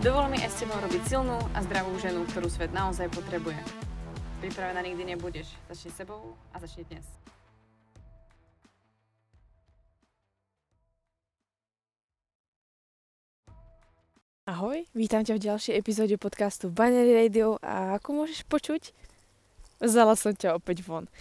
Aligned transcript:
Dovol 0.00 0.32
mi 0.32 0.40
aj 0.40 0.48
s 0.48 0.64
tebou 0.64 0.80
robiť 0.80 1.12
silnú 1.12 1.36
a 1.52 1.60
zdravú 1.60 1.92
ženu, 2.00 2.24
ktorú 2.32 2.48
svet 2.48 2.72
naozaj 2.72 3.12
potrebuje. 3.12 3.60
Pripravená 4.40 4.80
nikdy 4.80 5.12
nebudeš. 5.12 5.52
Začni 5.68 5.92
sebou 5.92 6.40
a 6.48 6.56
začni 6.56 6.88
dnes. 6.88 7.04
Ahoj, 14.48 14.88
vítam 14.96 15.20
ťa 15.20 15.36
v 15.36 15.44
ďalšej 15.44 15.76
epizóde 15.76 16.16
podcastu 16.16 16.72
Binary 16.72 17.12
Radio 17.28 17.60
a 17.60 18.00
ako 18.00 18.24
môžeš 18.24 18.48
počuť, 18.48 18.96
vzala 19.84 20.16
som 20.16 20.32
ťa 20.32 20.56
opäť 20.56 20.80
von. 20.80 21.12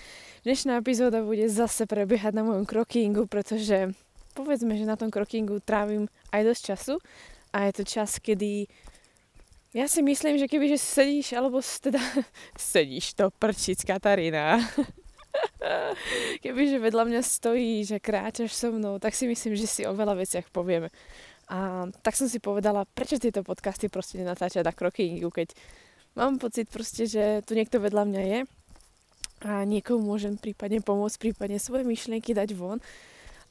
Dnešná 0.47 0.79
epizóda 0.79 1.19
bude 1.19 1.51
zase 1.51 1.83
prebiehať 1.83 2.31
na 2.31 2.47
mojom 2.47 2.63
krokingu, 2.63 3.27
pretože 3.27 3.91
povedzme, 4.39 4.79
že 4.79 4.87
na 4.87 4.95
tom 4.95 5.11
krokingu 5.11 5.59
trávim 5.59 6.07
aj 6.31 6.47
dosť 6.47 6.61
času 6.63 6.95
a 7.53 7.69
je 7.69 7.73
to 7.81 7.83
čas, 7.83 8.21
kedy 8.21 8.69
ja 9.69 9.85
si 9.85 10.01
myslím, 10.01 10.41
že 10.41 10.49
keby 10.49 10.65
že 10.73 10.81
sedíš, 10.81 11.37
alebo 11.37 11.61
teda 11.61 12.01
sedíš 12.57 13.13
to 13.13 13.29
prčic 13.29 13.85
Katarína. 13.85 14.57
Kebyže 16.41 16.81
vedľa 16.81 17.03
mňa 17.05 17.21
stojí, 17.21 17.85
že 17.85 18.01
kráčaš 18.01 18.57
so 18.57 18.73
mnou, 18.73 18.97
tak 18.97 19.13
si 19.13 19.29
myslím, 19.29 19.53
že 19.53 19.69
si 19.69 19.81
o 19.85 19.93
veľa 19.93 20.17
veciach 20.17 20.49
povieme. 20.49 20.89
A 21.49 21.89
tak 22.01 22.17
som 22.17 22.25
si 22.25 22.41
povedala, 22.41 22.85
prečo 22.85 23.21
tieto 23.21 23.45
podcasty 23.45 23.89
proste 23.89 24.21
nenatáčať 24.21 24.65
na 24.65 24.73
krokingu, 24.73 25.29
keď 25.29 25.53
mám 26.17 26.41
pocit 26.41 26.69
proste, 26.69 27.05
že 27.05 27.45
tu 27.45 27.53
niekto 27.53 27.77
vedľa 27.77 28.03
mňa 28.09 28.21
je 28.25 28.39
a 29.39 29.51
niekomu 29.65 30.01
môžem 30.01 30.35
prípadne 30.35 30.81
pomôcť, 30.81 31.17
prípadne 31.17 31.61
svoje 31.61 31.85
myšlienky 31.85 32.33
dať 32.33 32.57
von 32.57 32.81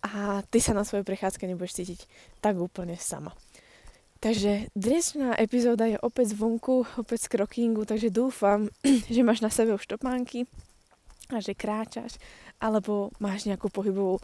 a 0.02 0.42
ty 0.46 0.58
sa 0.62 0.74
na 0.74 0.86
svojej 0.86 1.02
prechádzke 1.02 1.46
nebudeš 1.46 1.82
cítiť 1.82 2.00
tak 2.38 2.58
úplne 2.58 2.94
sama. 2.94 3.34
Takže 4.18 4.66
dnešná 4.74 5.38
epizóda 5.38 5.86
je 5.86 5.94
opäť 6.02 6.34
zvonku, 6.34 6.82
opäť 6.98 7.30
z 7.30 7.38
krokingu, 7.38 7.86
takže 7.86 8.10
dúfam, 8.10 8.66
že 9.14 9.22
máš 9.22 9.46
na 9.46 9.50
sebe 9.50 9.78
už 9.78 9.86
topánky 9.86 10.42
a 11.30 11.38
že 11.38 11.54
kráčaš, 11.54 12.18
alebo 12.58 13.14
máš 13.22 13.46
nejakú 13.46 13.70
pohybovú 13.70 14.18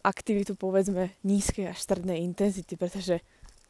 aktivitu, 0.00 0.56
povedzme, 0.56 1.12
nízkej 1.20 1.68
až 1.68 1.78
strednej 1.84 2.24
intenzity, 2.24 2.80
pretože 2.80 3.20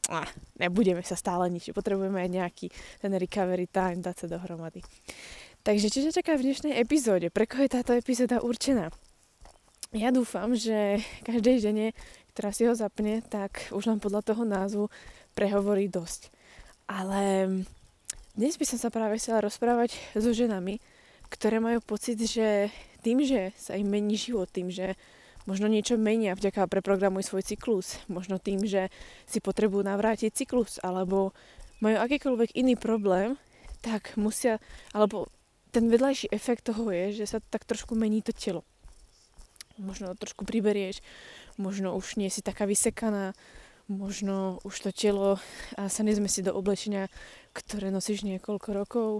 ah, 0.06 0.31
nebudeme 0.55 1.03
sa 1.03 1.19
stále 1.19 1.50
nič, 1.50 1.75
potrebujeme 1.75 2.23
aj 2.23 2.30
nejaký 2.30 2.67
ten 3.03 3.11
recovery 3.19 3.67
time 3.67 3.98
dať 3.98 4.23
sa 4.23 4.27
dohromady. 4.39 4.86
Takže 5.67 5.91
čo 5.91 5.98
ťa 6.06 6.23
čaká 6.23 6.39
v 6.39 6.47
dnešnej 6.47 6.78
epizóde? 6.78 7.27
Pre 7.34 7.42
koho 7.42 7.67
je 7.67 7.75
táto 7.75 7.91
epizóda 7.91 8.39
určená? 8.39 8.95
Ja 9.91 10.14
dúfam, 10.14 10.55
že 10.55 11.03
každej 11.28 11.58
žene, 11.58 11.86
ktorá 12.39 12.55
si 12.55 12.70
ho 12.70 12.75
zapne, 12.78 13.19
tak 13.27 13.75
už 13.75 13.91
len 13.91 13.98
podľa 13.98 14.23
toho 14.23 14.47
názvu 14.47 14.86
prehovorí 15.37 15.92
dosť. 15.92 16.33
Ale 16.89 17.53
dnes 18.33 18.56
by 18.56 18.65
som 18.65 18.81
sa 18.81 18.89
práve 18.89 19.20
chcela 19.20 19.45
rozprávať 19.45 20.01
so 20.17 20.33
ženami, 20.33 20.81
ktoré 21.29 21.61
majú 21.61 21.84
pocit, 21.84 22.17
že 22.17 22.73
tým, 23.05 23.20
že 23.20 23.53
sa 23.61 23.77
im 23.77 23.87
mení 23.87 24.17
život, 24.17 24.48
tým, 24.48 24.73
že 24.73 24.97
možno 25.46 25.70
niečo 25.70 25.95
menia 26.01 26.35
vďaka 26.35 26.67
preprogramuj 26.67 27.29
svoj 27.29 27.45
cyklus, 27.46 28.02
možno 28.11 28.41
tým, 28.41 28.67
že 28.67 28.91
si 29.29 29.39
potrebujú 29.39 29.85
navrátiť 29.85 30.33
cyklus, 30.33 30.83
alebo 30.83 31.36
majú 31.79 31.96
akýkoľvek 32.02 32.57
iný 32.58 32.75
problém, 32.75 33.39
tak 33.85 34.17
musia, 34.19 34.58
alebo 34.91 35.30
ten 35.70 35.86
vedľajší 35.86 36.33
efekt 36.33 36.67
toho 36.67 36.89
je, 36.91 37.23
že 37.23 37.36
sa 37.36 37.39
tak 37.39 37.69
trošku 37.69 37.95
mení 37.95 38.25
to 38.25 38.33
telo. 38.33 38.64
Možno 39.77 40.17
trošku 40.17 40.48
priberieš, 40.48 41.05
možno 41.61 41.92
už 41.92 42.17
nie 42.17 42.33
si 42.33 42.41
taká 42.41 42.64
vysekaná, 42.64 43.36
možno 43.86 44.58
už 44.67 44.89
to 44.89 44.91
telo 44.91 45.39
sa 45.74 46.02
nezmesí 46.02 46.42
do 46.42 46.55
oblečenia, 46.55 47.07
ktoré 47.55 47.95
nosíš 47.95 48.27
niekoľko 48.27 48.69
rokov 48.74 49.11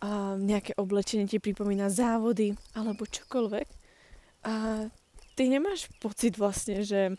a 0.00 0.34
nejaké 0.34 0.74
oblečenie 0.80 1.28
ti 1.28 1.38
pripomína 1.38 1.92
závody 1.92 2.56
alebo 2.72 3.06
čokoľvek. 3.06 3.68
A 4.48 4.86
ty 5.36 5.42
nemáš 5.46 5.92
pocit 6.00 6.40
vlastne, 6.40 6.82
že 6.82 7.14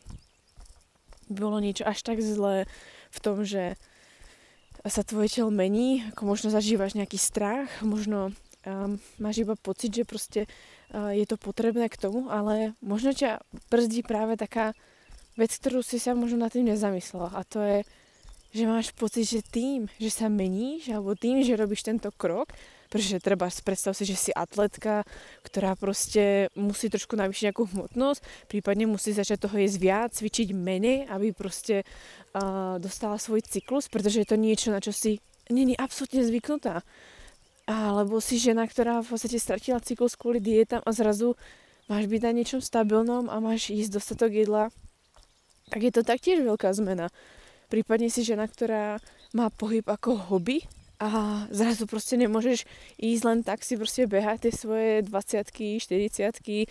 bolo 1.31 1.61
niečo 1.63 1.87
až 1.87 2.01
tak 2.03 2.19
zlé 2.19 2.67
v 3.13 3.19
tom, 3.23 3.45
že 3.47 3.79
sa 4.81 5.05
tvoje 5.05 5.29
telo 5.29 5.53
mení, 5.53 6.01
ako 6.11 6.25
možno 6.25 6.47
zažívaš 6.49 6.97
nejaký 6.97 7.21
strach, 7.21 7.69
možno 7.85 8.33
um, 8.65 8.97
máš 9.21 9.45
iba 9.45 9.53
pocit, 9.53 9.93
že 9.93 10.09
proste 10.09 10.49
uh, 10.89 11.13
je 11.13 11.23
to 11.29 11.37
potrebné 11.37 11.85
k 11.85 12.01
tomu, 12.01 12.33
ale 12.33 12.73
možno 12.81 13.13
ťa 13.13 13.45
brzdí 13.69 14.01
práve 14.01 14.41
taká 14.41 14.73
vec, 15.39 15.51
ktorú 15.55 15.79
si 15.85 15.97
sa 15.97 16.11
možno 16.17 16.43
na 16.43 16.49
tým 16.51 16.67
nezamyslela 16.67 17.31
a 17.35 17.41
to 17.47 17.59
je, 17.63 17.77
že 18.51 18.67
máš 18.67 18.91
pocit, 18.91 19.23
že 19.23 19.39
tým, 19.39 19.87
že 19.95 20.11
sa 20.11 20.27
meníš 20.27 20.91
alebo 20.91 21.15
tým, 21.15 21.39
že 21.39 21.55
robíš 21.55 21.87
tento 21.87 22.11
krok, 22.11 22.51
pretože 22.91 23.23
treba 23.23 23.47
predstav 23.47 23.95
si, 23.95 24.03
že 24.03 24.19
si 24.19 24.31
atletka, 24.35 25.07
ktorá 25.47 25.79
proste 25.79 26.51
musí 26.59 26.91
trošku 26.91 27.15
navýšiť 27.15 27.43
nejakú 27.47 27.63
hmotnosť, 27.71 28.51
prípadne 28.51 28.91
musí 28.91 29.15
začať 29.15 29.47
toho 29.47 29.55
jesť 29.55 29.77
viac, 29.79 30.09
cvičiť 30.11 30.51
menej, 30.51 31.07
aby 31.07 31.31
proste 31.31 31.87
uh, 31.87 32.75
dostala 32.83 33.15
svoj 33.15 33.39
cyklus, 33.47 33.87
pretože 33.87 34.19
je 34.19 34.27
to 34.27 34.35
niečo, 34.35 34.75
na 34.75 34.83
čo 34.83 34.91
si 34.91 35.23
není 35.47 35.71
absolútne 35.79 36.27
zvyknutá. 36.27 36.83
Alebo 37.71 38.19
si 38.19 38.35
žena, 38.35 38.67
ktorá 38.67 38.99
v 38.99 39.15
podstate 39.15 39.39
stratila 39.39 39.79
cyklus 39.79 40.19
kvôli 40.19 40.43
dietám 40.43 40.83
a 40.83 40.91
zrazu 40.91 41.39
máš 41.87 42.11
byť 42.11 42.21
na 42.27 42.31
niečom 42.35 42.59
stabilnom 42.59 43.31
a 43.31 43.39
máš 43.39 43.71
jesť 43.71 44.03
dostatok 44.03 44.35
jedla 44.35 44.67
tak 45.71 45.79
je 45.87 45.91
to 45.95 46.03
taktiež 46.03 46.43
veľká 46.43 46.67
zmena. 46.75 47.07
Prípadne 47.71 48.11
si 48.11 48.27
žena, 48.27 48.51
ktorá 48.51 48.99
má 49.31 49.47
pohyb 49.47 49.87
ako 49.87 50.19
hobby 50.27 50.67
a 50.99 51.47
zrazu 51.49 51.87
proste 51.87 52.19
nemôžeš 52.19 52.67
ísť 52.99 53.23
len 53.23 53.39
tak 53.41 53.63
si 53.63 53.79
proste 53.79 54.05
behať 54.05 54.45
tie 54.45 54.53
svoje 54.53 54.91
20 55.07 55.79
40 55.79 56.67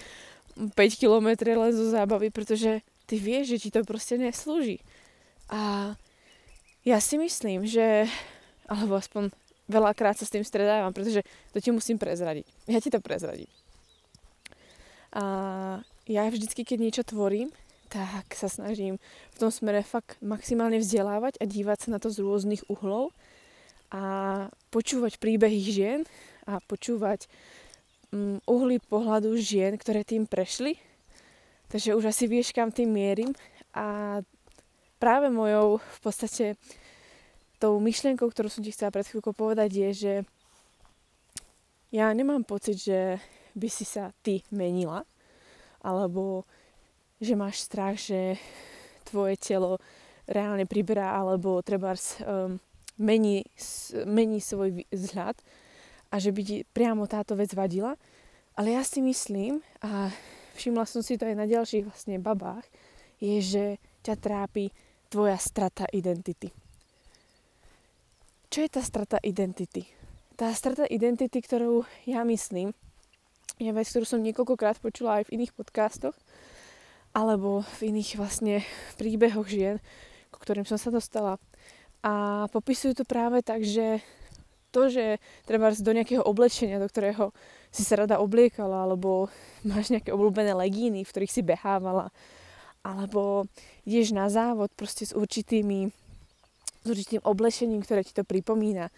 5 0.60 0.76
km 0.76 1.28
len 1.56 1.72
zo 1.72 1.88
zábavy, 1.88 2.28
pretože 2.28 2.84
ty 3.08 3.16
vieš, 3.16 3.56
že 3.56 3.60
ti 3.64 3.68
to 3.72 3.80
proste 3.82 4.20
neslúži. 4.20 4.84
A 5.48 5.94
ja 6.84 6.98
si 7.00 7.16
myslím, 7.16 7.64
že, 7.64 8.04
alebo 8.68 9.00
aspoň 9.00 9.32
veľakrát 9.70 10.20
sa 10.20 10.28
s 10.28 10.34
tým 10.34 10.44
stredávam, 10.44 10.92
pretože 10.92 11.24
to 11.54 11.58
ti 11.62 11.72
musím 11.72 11.96
prezradiť. 11.96 12.44
Ja 12.68 12.82
ti 12.82 12.92
to 12.92 13.00
prezradím. 13.00 13.48
A 15.10 15.22
ja 16.06 16.26
vždycky, 16.30 16.62
keď 16.62 16.78
niečo 16.78 17.02
tvorím, 17.02 17.50
tak 17.90 18.30
sa 18.38 18.46
snažím 18.46 19.02
v 19.34 19.36
tom 19.42 19.50
smere 19.50 19.82
fakt 19.82 20.14
maximálne 20.22 20.78
vzdelávať 20.78 21.42
a 21.42 21.44
dívať 21.44 21.78
sa 21.86 21.88
na 21.90 21.98
to 21.98 22.06
z 22.06 22.22
rôznych 22.22 22.62
uhlov 22.70 23.10
a 23.90 24.02
počúvať 24.70 25.18
príbehy 25.18 25.58
žien 25.58 26.00
a 26.46 26.62
počúvať 26.62 27.26
um, 28.14 28.38
uhly 28.46 28.78
pohľadu 28.78 29.34
žien, 29.34 29.74
ktoré 29.74 30.06
tým 30.06 30.30
prešli. 30.30 30.78
Takže 31.74 31.98
už 31.98 32.14
asi 32.14 32.30
vieš, 32.30 32.54
kam 32.54 32.70
tým 32.70 32.94
mierim. 32.94 33.34
A 33.74 34.18
práve 35.02 35.26
mojou 35.30 35.82
v 35.82 35.98
podstate 36.02 36.46
tou 37.58 37.78
myšlienkou, 37.82 38.30
ktorú 38.30 38.46
som 38.46 38.62
ti 38.62 38.70
chcela 38.70 38.94
pred 38.94 39.06
chvíľkou 39.06 39.34
povedať, 39.34 39.70
je, 39.74 39.91
že 39.91 40.15
ja 41.91 42.06
nemám 42.15 42.47
pocit, 42.47 42.78
že 42.78 43.18
by 43.59 43.66
si 43.66 43.82
sa 43.82 44.15
ty 44.22 44.47
menila, 44.54 45.03
alebo 45.82 46.47
že 47.20 47.36
máš 47.36 47.62
strach, 47.62 48.00
že 48.00 48.40
tvoje 49.04 49.36
telo 49.36 49.76
reálne 50.24 50.64
priberá 50.64 51.14
alebo 51.20 51.60
treba 51.60 51.92
um, 51.92 52.56
mení, 52.96 53.44
mení 54.08 54.40
svoj 54.40 54.88
vzhľad 54.88 55.36
a 56.10 56.14
že 56.16 56.32
by 56.32 56.40
ti 56.42 56.56
priamo 56.64 57.04
táto 57.04 57.36
vec 57.36 57.52
vadila. 57.52 57.94
Ale 58.58 58.74
ja 58.74 58.82
si 58.82 59.04
myslím, 59.04 59.62
a 59.84 60.10
všimla 60.58 60.84
som 60.84 61.00
si 61.00 61.16
to 61.16 61.24
aj 61.24 61.36
na 61.38 61.46
ďalších 61.46 61.86
vlastne 61.86 62.20
babách, 62.20 62.66
je, 63.20 63.36
že 63.40 63.64
ťa 64.00 64.14
trápi 64.16 64.72
tvoja 65.12 65.36
strata 65.36 65.84
identity. 65.92 66.48
Čo 68.50 68.66
je 68.66 68.70
tá 68.70 68.82
strata 68.82 69.16
identity? 69.22 69.86
Tá 70.34 70.50
strata 70.56 70.88
identity, 70.88 71.38
ktorú 71.38 71.84
ja 72.08 72.24
myslím, 72.26 72.74
je 73.60 73.70
vec, 73.70 73.86
ktorú 73.92 74.08
som 74.08 74.24
niekoľkokrát 74.24 74.80
počula 74.80 75.20
aj 75.20 75.28
v 75.28 75.38
iných 75.38 75.52
podcastoch, 75.52 76.16
alebo 77.10 77.66
v 77.80 77.95
iných 77.95 78.18
vlastne 78.18 78.62
príbehoch 79.01 79.47
žien, 79.51 79.83
ku 80.30 80.39
ktorým 80.39 80.66
som 80.66 80.78
sa 80.78 80.95
dostala. 80.95 81.36
A 82.01 82.47
popisujú 82.54 83.03
to 83.03 83.04
práve 83.04 83.45
tak, 83.45 83.66
že 83.66 84.01
to, 84.71 84.86
že 84.86 85.18
treba 85.45 85.74
do 85.74 85.92
nejakého 85.92 86.22
oblečenia, 86.22 86.78
do 86.78 86.86
ktorého 86.86 87.34
si 87.74 87.83
sa 87.83 88.07
rada 88.07 88.22
obliekala, 88.22 88.86
alebo 88.86 89.27
máš 89.68 89.91
nejaké 89.91 90.15
obľúbené 90.15 90.54
legíny, 90.54 91.03
v 91.03 91.10
ktorých 91.10 91.34
si 91.34 91.42
behávala, 91.42 92.15
alebo 92.80 93.51
ideš 93.84 94.15
na 94.15 94.30
závod 94.30 94.71
proste 94.78 95.04
s 95.04 95.13
určitými 95.13 95.91
s 96.80 96.86
určitým 96.89 97.21
oblečením, 97.28 97.84
ktoré 97.84 98.01
ti 98.01 98.16
to 98.16 98.24
pripomína, 98.24 98.89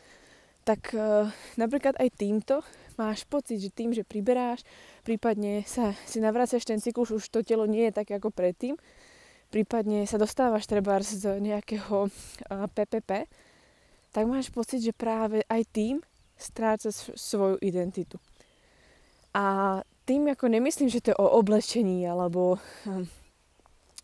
tak 0.62 0.94
e, 0.94 1.26
napríklad 1.58 1.98
aj 1.98 2.08
týmto 2.14 2.62
máš 2.96 3.24
pocit, 3.26 3.58
že 3.58 3.70
tým, 3.72 3.92
že 3.92 4.06
priberáš, 4.06 4.64
prípadne 5.06 5.64
sa 5.68 5.96
si 6.04 6.18
navraciaš 6.18 6.66
ten 6.66 6.78
cyklus, 6.78 7.12
už 7.12 7.28
to 7.28 7.44
telo 7.44 7.68
nie 7.68 7.88
je 7.88 7.96
také 7.96 8.18
ako 8.18 8.32
predtým, 8.32 8.78
prípadne 9.52 10.08
sa 10.08 10.16
dostávaš 10.16 10.64
treba 10.64 10.96
z 11.00 11.40
nejakého 11.40 12.08
PPP, 12.48 13.28
tak 14.12 14.24
máš 14.28 14.52
pocit, 14.52 14.84
že 14.84 14.96
práve 14.96 15.44
aj 15.48 15.62
tým 15.72 15.96
strácaš 16.36 17.12
svoju 17.16 17.56
identitu. 17.60 18.20
A 19.32 19.80
tým 20.04 20.28
ako 20.28 20.48
nemyslím, 20.50 20.92
že 20.92 21.00
to 21.00 21.16
je 21.16 21.20
o 21.20 21.32
oblečení, 21.38 22.04
alebo 22.04 22.60
hm, 22.84 23.08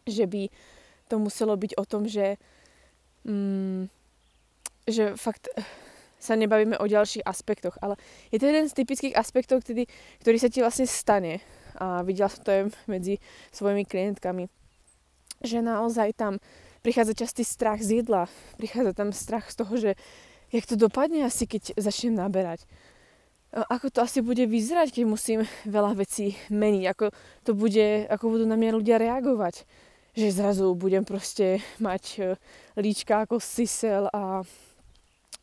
že 0.09 0.25
by 0.25 0.49
to 1.09 1.21
muselo 1.21 1.57
byť 1.57 1.73
o 1.77 1.85
tom, 1.85 2.09
že 2.09 2.41
mm, 3.29 3.93
že 4.89 5.17
fakt 5.21 5.53
sa 6.19 6.35
nebavíme 6.35 6.77
o 6.79 6.87
ďalších 6.87 7.25
aspektoch, 7.25 7.79
ale 7.79 7.95
je 8.35 8.39
to 8.43 8.51
jeden 8.51 8.67
z 8.67 8.77
typických 8.77 9.15
aspektov, 9.15 9.63
ktorý, 9.63 9.87
ktorý 10.23 10.37
sa 10.39 10.51
ti 10.51 10.59
vlastne 10.61 10.87
stane. 10.87 11.41
A 11.79 12.03
videla 12.03 12.27
som 12.27 12.43
to 12.43 12.51
aj 12.51 12.63
medzi 12.91 13.23
svojimi 13.55 13.87
klientkami, 13.87 14.51
že 15.47 15.63
naozaj 15.63 16.19
tam 16.19 16.43
prichádza 16.83 17.15
častý 17.15 17.47
strach 17.47 17.79
z 17.79 18.03
jedla, 18.03 18.27
prichádza 18.59 18.93
tam 18.99 19.15
strach 19.15 19.47
z 19.51 19.57
toho, 19.63 19.75
že 19.79 19.91
jak 20.51 20.67
to 20.67 20.75
dopadne 20.75 21.23
asi, 21.23 21.47
keď 21.47 21.79
začnem 21.79 22.19
naberať. 22.19 22.67
Ako 23.49 23.89
to 23.89 24.05
asi 24.05 24.21
bude 24.21 24.45
vyzerať, 24.45 24.93
keď 24.93 25.05
musím 25.09 25.41
veľa 25.65 25.97
vecí 25.97 26.37
meniť, 26.53 26.85
ako 26.91 27.07
to 27.49 27.53
bude, 27.57 28.05
ako 28.11 28.25
budú 28.37 28.45
na 28.45 28.61
mňa 28.61 28.77
ľudia 28.77 28.97
reagovať 29.01 29.65
že 30.19 30.35
zrazu 30.35 30.75
budem 30.75 31.07
proste 31.07 31.63
mať 31.79 32.05
e, 32.19 32.23
líčka 32.75 33.23
ako 33.23 33.39
sisel 33.39 34.11
a 34.11 34.43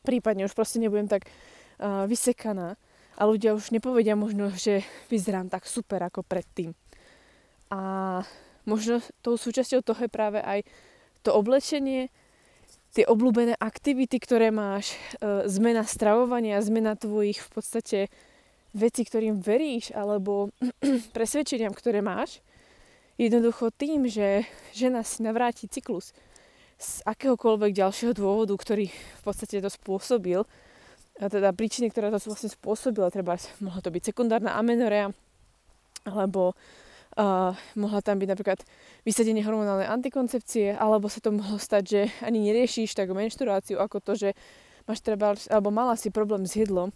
prípadne 0.05 0.45
už 0.45 0.53
proste 0.53 0.77
nebudem 0.77 1.09
tak 1.09 1.25
uh, 1.25 2.05
vysekaná. 2.05 2.77
A 3.15 3.21
ľudia 3.25 3.55
už 3.55 3.71
nepovedia 3.71 4.13
možno, 4.13 4.51
že 4.53 4.83
vyzerám 5.09 5.49
tak 5.49 5.65
super 5.65 6.03
ako 6.03 6.21
predtým. 6.21 6.75
A 7.71 8.21
možno 8.67 9.01
tou 9.23 9.39
súčasťou 9.39 9.81
toho 9.81 10.05
je 10.05 10.11
práve 10.11 10.43
aj 10.43 10.67
to 11.23 11.31
oblečenie, 11.31 12.11
tie 12.91 13.07
obľúbené 13.07 13.55
aktivity, 13.55 14.19
ktoré 14.19 14.51
máš, 14.51 14.95
e, 15.23 15.47
zmena 15.47 15.87
stravovania, 15.87 16.59
zmena 16.59 16.99
tvojich 16.99 17.39
v 17.39 17.49
podstate 17.55 17.99
veci, 18.75 19.07
ktorým 19.07 19.39
veríš, 19.39 19.95
alebo 19.95 20.51
presvedčeniam, 21.15 21.71
ktoré 21.71 22.03
máš, 22.03 22.43
Jednoducho 23.15 23.71
tým, 23.71 24.11
že 24.11 24.43
žena 24.75 24.99
si 25.07 25.23
navráti 25.23 25.71
cyklus 25.71 26.11
z 26.75 27.01
akéhokoľvek 27.07 27.71
ďalšieho 27.71 28.13
dôvodu, 28.13 28.53
ktorý 28.55 28.91
v 28.91 29.21
podstate 29.23 29.63
to 29.63 29.71
spôsobil, 29.71 30.43
a 31.15 31.31
teda 31.31 31.55
príčiny, 31.55 31.87
ktorá 31.87 32.11
to 32.11 32.19
vlastne 32.27 32.51
spôsobila, 32.51 33.07
treba, 33.07 33.39
mohla 33.63 33.79
to 33.79 33.87
byť 33.87 34.11
sekundárna 34.11 34.59
amenorea, 34.59 35.15
alebo 36.03 36.51
uh, 36.51 37.55
mohla 37.79 38.03
tam 38.03 38.19
byť 38.19 38.27
napríklad 38.35 38.59
vysadenie 39.07 39.39
hormonálnej 39.47 39.87
antikoncepcie, 39.87 40.75
alebo 40.75 41.07
sa 41.07 41.23
to 41.23 41.31
mohlo 41.31 41.55
stať, 41.55 41.83
že 41.87 42.01
ani 42.19 42.43
neriešiš 42.51 42.91
tak 42.91 43.15
menštruáciu, 43.15 43.79
ako 43.79 44.03
to, 44.03 44.13
že 44.19 44.29
máš 44.83 44.99
treba, 44.99 45.39
alebo 45.47 45.71
mala 45.71 45.95
si 45.95 46.11
problém 46.11 46.43
s 46.43 46.59
jedlom 46.59 46.91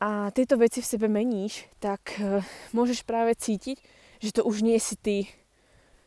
a 0.00 0.32
tieto 0.32 0.56
veci 0.56 0.80
v 0.82 0.90
sebe 0.90 1.06
meníš, 1.06 1.70
tak 1.78 2.18
uh, 2.18 2.42
môžeš 2.74 3.06
práve 3.06 3.38
cítiť, 3.38 3.78
že 4.18 4.30
to 4.34 4.42
už 4.42 4.66
nie 4.66 4.76
si 4.82 4.98
ty. 4.98 5.30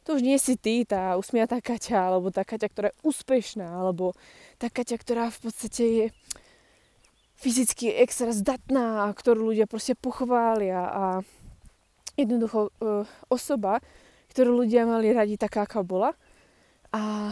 To 0.04 0.20
už 0.20 0.22
nie 0.22 0.36
si 0.36 0.60
ty, 0.60 0.84
tá 0.84 1.16
usmiatá 1.16 1.64
Kaťa, 1.64 2.12
alebo 2.12 2.28
tá 2.28 2.44
Kaťa, 2.44 2.68
ktorá 2.68 2.88
je 2.92 3.00
úspešná, 3.08 3.68
alebo 3.72 4.12
tá 4.60 4.68
Kaťa, 4.68 5.00
ktorá 5.00 5.24
v 5.32 5.40
podstate 5.48 5.84
je 5.84 6.06
fyzicky 7.40 7.92
extra 7.96 8.36
zdatná, 8.36 9.08
ktorú 9.16 9.52
ľudia 9.52 9.68
proste 9.68 9.96
pochvália 9.96 10.80
a 10.88 11.06
jednoducho 12.20 12.72
e, 12.80 13.04
osoba, 13.32 13.80
ktorú 14.32 14.64
ľudia 14.64 14.88
mali 14.88 15.12
radi 15.12 15.36
taká, 15.40 15.68
aká 15.68 15.84
bola. 15.84 16.16
A 16.92 17.32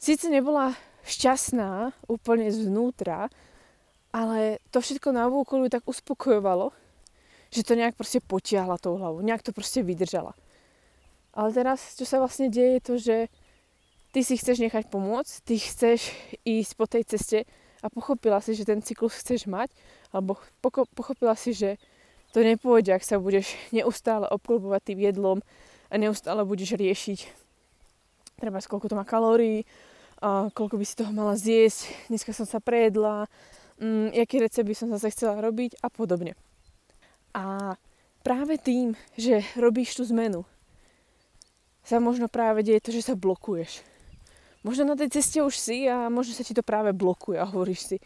síce 0.00 0.28
nebola 0.32 0.76
šťastná 1.06 1.92
úplne 2.10 2.50
zvnútra, 2.50 3.30
ale 4.10 4.64
to 4.72 4.80
všetko 4.80 5.12
na 5.12 5.28
ju 5.28 5.68
tak 5.68 5.84
uspokojovalo, 5.84 6.72
že 7.52 7.62
to 7.62 7.78
nejak 7.78 7.94
proste 7.94 8.18
potiahla 8.24 8.80
tou 8.80 8.98
hlavou, 8.98 9.22
nejak 9.22 9.44
to 9.44 9.52
proste 9.54 9.84
vydržala. 9.84 10.34
Ale 11.36 11.52
teraz, 11.52 11.92
čo 11.94 12.08
sa 12.08 12.16
vlastne 12.16 12.48
deje, 12.48 12.80
je 12.80 12.82
to, 12.82 12.94
že 12.96 13.16
ty 14.16 14.24
si 14.24 14.40
chceš 14.40 14.56
nechať 14.64 14.88
pomôcť, 14.88 15.32
ty 15.44 15.60
chceš 15.60 16.08
ísť 16.48 16.72
po 16.80 16.88
tej 16.88 17.04
ceste 17.04 17.44
a 17.84 17.92
pochopila 17.92 18.40
si, 18.40 18.56
že 18.56 18.64
ten 18.64 18.80
cyklus 18.80 19.20
chceš 19.20 19.44
mať, 19.44 19.68
alebo 20.16 20.40
pochopila 20.96 21.36
si, 21.36 21.52
že 21.52 21.76
to 22.32 22.40
nepôjde, 22.40 22.96
ak 22.96 23.04
sa 23.04 23.20
budeš 23.20 23.52
neustále 23.68 24.24
obklubovať 24.32 24.80
tým 24.92 24.98
jedlom 25.04 25.38
a 25.92 25.94
neustále 26.00 26.40
budeš 26.48 26.80
riešiť 26.80 27.46
treba 28.36 28.60
koľko 28.60 28.92
to 28.92 28.98
má 28.98 29.04
kalórií, 29.04 29.64
a 30.20 30.48
koľko 30.52 30.80
by 30.80 30.84
si 30.84 30.96
toho 30.96 31.12
mala 31.12 31.36
zjesť, 31.36 32.08
dneska 32.08 32.32
som 32.32 32.48
sa 32.48 32.60
prejedla, 32.60 33.28
mm, 33.80 34.16
aký 34.16 34.40
recept 34.40 34.68
by 34.68 34.76
som 34.76 34.88
zase 34.92 35.12
chcela 35.12 35.40
robiť 35.44 35.80
a 35.84 35.92
podobne. 35.92 36.32
A 37.36 37.76
práve 38.24 38.56
tým, 38.56 38.96
že 39.16 39.44
robíš 39.60 40.00
tú 40.00 40.08
zmenu, 40.08 40.48
sa 41.86 42.02
možno 42.02 42.26
práve 42.26 42.66
deje 42.66 42.82
to, 42.82 42.90
že 42.90 43.06
sa 43.06 43.14
blokuješ. 43.14 43.86
Možno 44.66 44.82
na 44.82 44.98
tej 44.98 45.14
ceste 45.14 45.38
už 45.38 45.54
si 45.54 45.86
a 45.86 46.10
možno 46.10 46.34
sa 46.34 46.42
ti 46.42 46.50
to 46.50 46.66
práve 46.66 46.90
blokuje 46.90 47.38
a 47.38 47.46
hovoríš 47.46 47.94
si, 47.94 47.96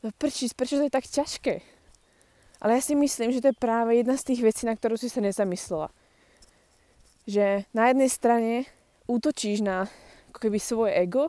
no 0.00 0.08
prečo, 0.16 0.48
prečo 0.56 0.80
to 0.80 0.88
je 0.88 0.96
tak 0.96 1.04
ťažké? 1.04 1.60
Ale 2.64 2.76
ja 2.76 2.80
si 2.80 2.96
myslím, 2.96 3.36
že 3.36 3.44
to 3.44 3.52
je 3.52 3.60
práve 3.60 4.00
jedna 4.00 4.16
z 4.16 4.32
tých 4.32 4.40
vecí, 4.40 4.64
na 4.64 4.72
ktorú 4.72 4.96
si 4.96 5.12
sa 5.12 5.20
nezamyslela. 5.20 5.92
Že 7.28 7.68
na 7.76 7.92
jednej 7.92 8.08
strane 8.08 8.52
útočíš 9.04 9.60
na 9.60 9.84
ako 10.32 10.38
keby 10.40 10.56
svoje 10.56 10.96
ego 10.96 11.28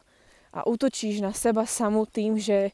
a 0.56 0.64
útočíš 0.64 1.20
na 1.20 1.36
seba 1.36 1.68
samú 1.68 2.08
tým, 2.08 2.40
že 2.40 2.72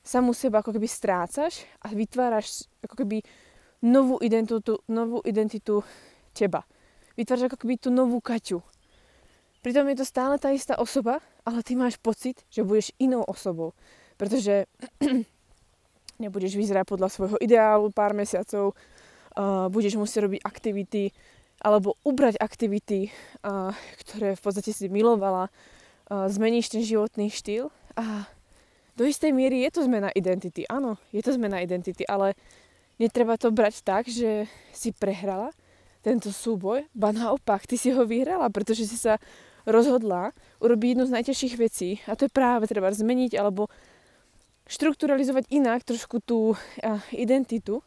samú 0.00 0.32
seba 0.32 0.64
ako 0.64 0.76
keby 0.76 0.88
strácaš 0.88 1.68
a 1.84 1.92
vytváraš 1.92 2.64
ako 2.80 3.04
keby 3.04 3.20
novú 3.84 4.16
identitu, 4.24 4.80
novú 4.88 5.20
identitu 5.28 5.84
teba. 6.32 6.64
Vytváraš 7.18 7.50
ako 7.50 7.58
keby 7.60 7.74
tú 7.78 7.88
novú 7.90 8.18
Kaťu. 8.22 8.62
Pritom 9.60 9.84
je 9.92 10.00
to 10.00 10.06
stále 10.08 10.40
tá 10.40 10.48
istá 10.54 10.80
osoba, 10.80 11.20
ale 11.44 11.60
ty 11.60 11.76
máš 11.76 12.00
pocit, 12.00 12.40
že 12.48 12.64
budeš 12.64 12.96
inou 12.96 13.20
osobou. 13.28 13.76
Pretože 14.16 14.64
nebudeš 16.22 16.56
vyzerať 16.56 16.88
podľa 16.88 17.08
svojho 17.12 17.36
ideálu 17.40 17.92
pár 17.92 18.16
mesiacov, 18.16 18.72
uh, 18.72 19.68
budeš 19.68 20.00
musieť 20.00 20.28
robiť 20.28 20.40
aktivity 20.44 21.12
alebo 21.60 22.00
ubrať 22.08 22.40
aktivity, 22.40 23.12
uh, 23.44 23.76
ktoré 24.00 24.32
v 24.32 24.40
podstate 24.40 24.72
si 24.72 24.88
milovala, 24.88 25.52
uh, 25.52 26.24
zmeníš 26.32 26.72
ten 26.72 26.80
životný 26.80 27.28
štýl 27.28 27.68
a 28.00 28.24
do 28.96 29.08
istej 29.08 29.32
miery 29.32 29.64
je 29.64 29.70
to 29.76 29.84
zmena 29.88 30.12
identity. 30.12 30.68
Áno, 30.68 31.00
je 31.08 31.24
to 31.24 31.32
zmena 31.32 31.64
identity, 31.64 32.04
ale 32.04 32.36
netreba 33.00 33.40
to 33.40 33.48
brať 33.48 33.80
tak, 33.80 34.04
že 34.08 34.44
si 34.76 34.92
prehrala 34.92 35.56
tento 36.00 36.32
súboj, 36.32 36.88
ba 36.96 37.12
naopak, 37.12 37.68
ty 37.68 37.76
si 37.76 37.92
ho 37.92 38.08
vyhrala, 38.08 38.48
pretože 38.48 38.88
si 38.88 38.96
sa 38.96 39.20
rozhodla 39.68 40.32
urobiť 40.64 40.96
jednu 40.96 41.04
z 41.04 41.14
najťažších 41.20 41.54
vecí 41.60 42.00
a 42.08 42.16
to 42.16 42.26
je 42.26 42.32
práve 42.32 42.64
treba 42.64 42.88
zmeniť 42.88 43.36
alebo 43.36 43.68
štrukturalizovať 44.64 45.52
inak 45.52 45.84
trošku 45.84 46.24
tú 46.24 46.56
identitu, 47.12 47.84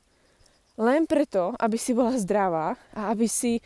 len 0.77 1.05
preto, 1.05 1.53
aby 1.57 1.77
si 1.77 1.93
bola 1.93 2.17
zdravá 2.17 2.77
a 2.93 3.13
aby 3.13 3.25
si 3.25 3.61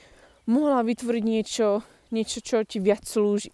mohla 0.47 0.83
vytvoriť 0.83 1.23
niečo, 1.23 1.83
niečo, 2.11 2.39
čo 2.39 2.63
ti 2.63 2.79
viac 2.79 3.03
slúži. 3.03 3.51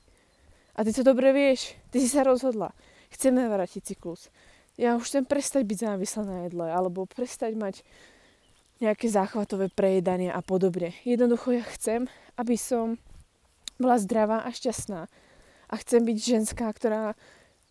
A 0.73 0.81
ty 0.81 0.89
to 0.89 1.05
dobre 1.05 1.33
vieš, 1.33 1.77
ty 1.93 2.01
si 2.01 2.09
sa 2.09 2.25
rozhodla. 2.25 2.73
Chceme 3.13 3.45
vrátiť 3.45 3.93
cyklus 3.93 4.33
ja 4.77 4.97
už 4.97 5.05
chcem 5.05 5.23
prestať 5.25 5.63
byť 5.69 5.77
závislá 5.77 6.21
na 6.25 6.37
jedle 6.49 6.65
alebo 6.65 7.05
prestať 7.05 7.53
mať 7.53 7.85
nejaké 8.81 9.09
záchvatové 9.09 9.69
prejedanie 9.69 10.33
a 10.33 10.41
podobne. 10.41 10.95
Jednoducho 11.05 11.53
ja 11.53 11.65
chcem, 11.73 12.09
aby 12.37 12.57
som 12.57 12.97
bola 13.77 13.97
zdravá 13.99 14.45
a 14.45 14.49
šťastná. 14.49 15.09
A 15.69 15.73
chcem 15.81 16.05
byť 16.05 16.17
ženská, 16.17 16.69
ktorá 16.69 17.17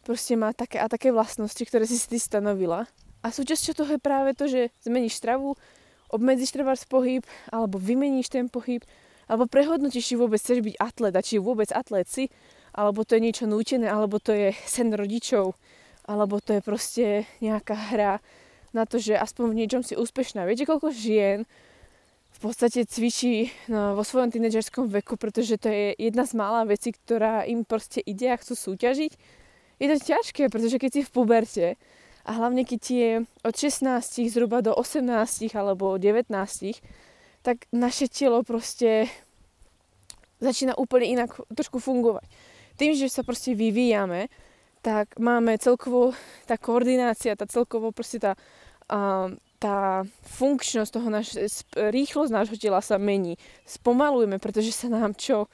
proste 0.02 0.35
má 0.35 0.50
také 0.50 0.82
a 0.82 0.90
také 0.90 1.14
vlastnosti, 1.14 1.62
ktoré 1.62 1.87
si 1.87 1.99
ty 2.02 2.18
stanovila. 2.18 2.90
A 3.23 3.30
súčasťou 3.30 3.75
toho 3.78 3.90
je 3.94 4.02
práve 4.02 4.35
to, 4.35 4.50
že 4.50 4.75
zmeníš 4.82 5.23
stravu, 5.23 5.54
obmedzíš 6.11 6.50
trebárs 6.52 6.82
pohyb, 6.82 7.23
alebo 7.54 7.78
vymeníš 7.78 8.35
ten 8.35 8.50
pohyb, 8.50 8.82
alebo 9.30 9.47
prehodnotíš, 9.47 10.12
či 10.12 10.14
vôbec 10.18 10.42
chceš 10.42 10.61
byť 10.61 10.75
atlet 10.82 11.14
a 11.14 11.23
či 11.23 11.38
vôbec 11.38 11.71
atlet 11.71 12.04
si, 12.11 12.26
alebo 12.75 13.06
to 13.06 13.14
je 13.14 13.25
niečo 13.25 13.47
nútené, 13.47 13.87
alebo 13.87 14.18
to 14.18 14.35
je 14.35 14.50
sen 14.66 14.90
rodičov, 14.90 15.54
alebo 16.04 16.42
to 16.42 16.59
je 16.59 16.61
proste 16.61 17.06
nejaká 17.38 17.94
hra 17.94 18.18
na 18.73 18.88
to, 18.88 19.00
že 19.00 19.17
aspoň 19.17 19.52
v 19.52 19.59
niečom 19.64 19.83
si 19.85 19.95
úspešná. 19.97 20.45
Viete, 20.49 20.69
koľko 20.69 20.93
žien 20.93 21.45
v 22.33 22.38
podstate 22.41 22.88
cvičí 22.88 23.52
no, 23.69 23.95
vo 23.95 24.02
svojom 24.02 24.33
tínedžerskom 24.33 24.91
veku, 24.91 25.14
pretože 25.21 25.61
to 25.61 25.71
je 25.71 25.95
jedna 25.95 26.26
z 26.26 26.33
mála 26.35 26.67
vecí, 26.67 26.91
ktorá 26.91 27.47
im 27.47 27.62
proste 27.62 28.02
ide 28.02 28.33
a 28.33 28.41
chcú 28.41 28.57
súťažiť. 28.57 29.12
Je 29.79 29.87
to 29.87 29.97
ťažké, 29.99 30.49
pretože 30.50 30.81
keď 30.81 30.91
si 30.91 31.00
v 31.07 31.12
puberte 31.12 31.67
a 32.23 32.31
hlavne 32.38 32.62
keď 32.62 32.83
je 32.83 33.11
od 33.47 33.55
16 33.55 34.31
zhruba 34.31 34.62
do 34.62 34.75
18 34.75 35.11
alebo 35.55 35.99
19, 35.99 36.31
tak 37.43 37.67
naše 37.75 38.07
telo 38.07 38.47
proste 38.47 39.11
začína 40.43 40.79
úplne 40.79 41.14
inak 41.19 41.35
trošku 41.50 41.79
fungovať. 41.79 42.26
Tým, 42.79 42.95
že 42.99 43.11
sa 43.11 43.23
proste 43.23 43.55
vyvíjame, 43.55 44.26
tak 44.83 45.14
máme 45.19 45.55
celkovo, 45.62 46.11
tá 46.47 46.59
koordinácia, 46.59 47.38
tá 47.38 47.47
celkovo 47.47 47.95
proste 47.95 48.19
tá, 48.19 48.35
tá 49.62 50.02
funkčnosť 50.26 50.90
toho, 50.90 51.08
naš, 51.08 51.38
rýchlosť 51.72 52.32
nášho 52.34 52.56
tela 52.58 52.82
sa 52.82 52.99
mení. 52.99 53.38
Spomalujeme, 53.62 54.42
pretože 54.42 54.75
sa 54.75 54.90
nám 54.90 55.14
čo? 55.14 55.46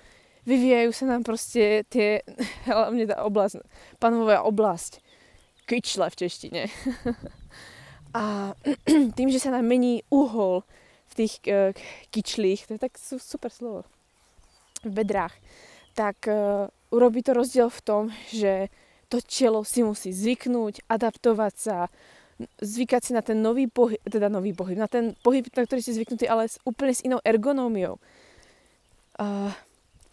Vyvíjajú 0.49 0.91
sa 0.97 1.05
nám 1.13 1.23
proste 1.29 1.85
tie, 1.93 2.25
hlavne 2.73 3.05
tá 3.05 3.21
oblasť, 3.23 3.61
panová 4.01 4.41
oblasť, 4.49 5.05
kyčle 5.69 6.09
v 6.09 6.19
češtine. 6.25 6.63
A 8.17 8.57
tým, 9.17 9.29
že 9.29 9.39
sa 9.45 9.53
nám 9.53 9.69
mení 9.69 10.01
uhol 10.09 10.65
v 11.09 11.15
tých 11.15 11.45
uh, 11.45 11.77
kyčlích, 12.09 12.65
to 12.65 12.81
je 12.81 12.81
tak 12.81 12.97
super 12.99 13.53
slovo, 13.53 13.85
v 14.81 14.93
bedrách, 15.05 15.37
tak 15.93 16.25
uh, 16.25 16.73
urobí 16.89 17.21
to 17.21 17.37
rozdiel 17.37 17.69
v 17.69 17.85
tom, 17.85 18.03
že 18.33 18.73
to 19.13 19.21
telo 19.21 19.61
si 19.65 19.85
musí 19.85 20.17
zvyknúť, 20.17 20.89
adaptovať 20.89 21.55
sa, 21.57 21.79
zvykať 22.63 23.03
si 23.03 23.13
na 23.15 23.23
ten 23.23 23.43
nový 23.43 23.67
pohyb, 23.67 23.99
teda 24.07 24.31
nový 24.31 24.55
pohyb, 24.55 24.79
na 24.79 24.87
ten 24.87 25.15
pohyb, 25.27 25.47
na 25.55 25.67
ktorý 25.67 25.81
si 25.83 25.95
zvyknutý, 25.95 26.31
ale 26.31 26.47
s, 26.47 26.63
úplne 26.63 26.95
s 26.95 27.03
inou 27.03 27.19
ergonómiou. 27.27 27.99
Uh, 29.19 29.51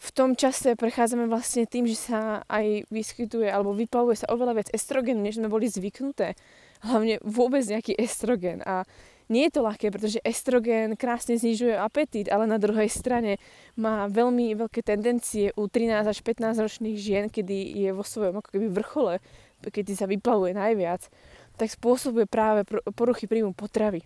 v 0.05 0.09
tom 0.13 0.37
čase 0.37 0.77
prechádzame 0.77 1.25
vlastne 1.25 1.65
tým, 1.65 1.89
že 1.89 1.97
sa 1.97 2.45
aj 2.45 2.89
vyskytuje 2.93 3.49
alebo 3.49 3.73
vyplavuje 3.73 4.21
sa 4.21 4.29
oveľa 4.29 4.61
viac 4.61 4.69
estrogenu, 4.73 5.21
než 5.21 5.41
sme 5.41 5.49
boli 5.49 5.65
zvyknuté. 5.65 6.37
Hlavne 6.85 7.17
vôbec 7.25 7.65
nejaký 7.65 7.97
estrogen. 7.97 8.61
A 8.65 8.85
nie 9.25 9.49
je 9.49 9.57
to 9.57 9.65
ľahké, 9.65 9.89
pretože 9.89 10.21
estrogen 10.21 10.93
krásne 10.93 11.33
znižuje 11.41 11.73
apetít, 11.73 12.29
ale 12.29 12.45
na 12.45 12.61
druhej 12.61 12.85
strane 12.93 13.41
má 13.73 14.05
veľmi 14.05 14.53
veľké 14.53 14.85
tendencie 14.85 15.49
u 15.57 15.65
13 15.65 16.05
až 16.05 16.21
15 16.21 16.61
ročných 16.61 16.97
žien, 16.97 17.25
kedy 17.33 17.73
je 17.73 17.89
vo 17.89 18.05
svojom 18.05 18.37
ako 18.37 18.49
keby 18.53 18.67
vrchole, 18.69 19.17
kedy 19.65 19.97
sa 19.97 20.05
vyplavuje 20.05 20.53
najviac, 20.53 21.09
tak 21.55 21.71
spôsobuje 21.71 22.27
práve 22.27 22.67
poruchy 22.93 23.25
príjmu 23.25 23.55
potravy. 23.55 24.03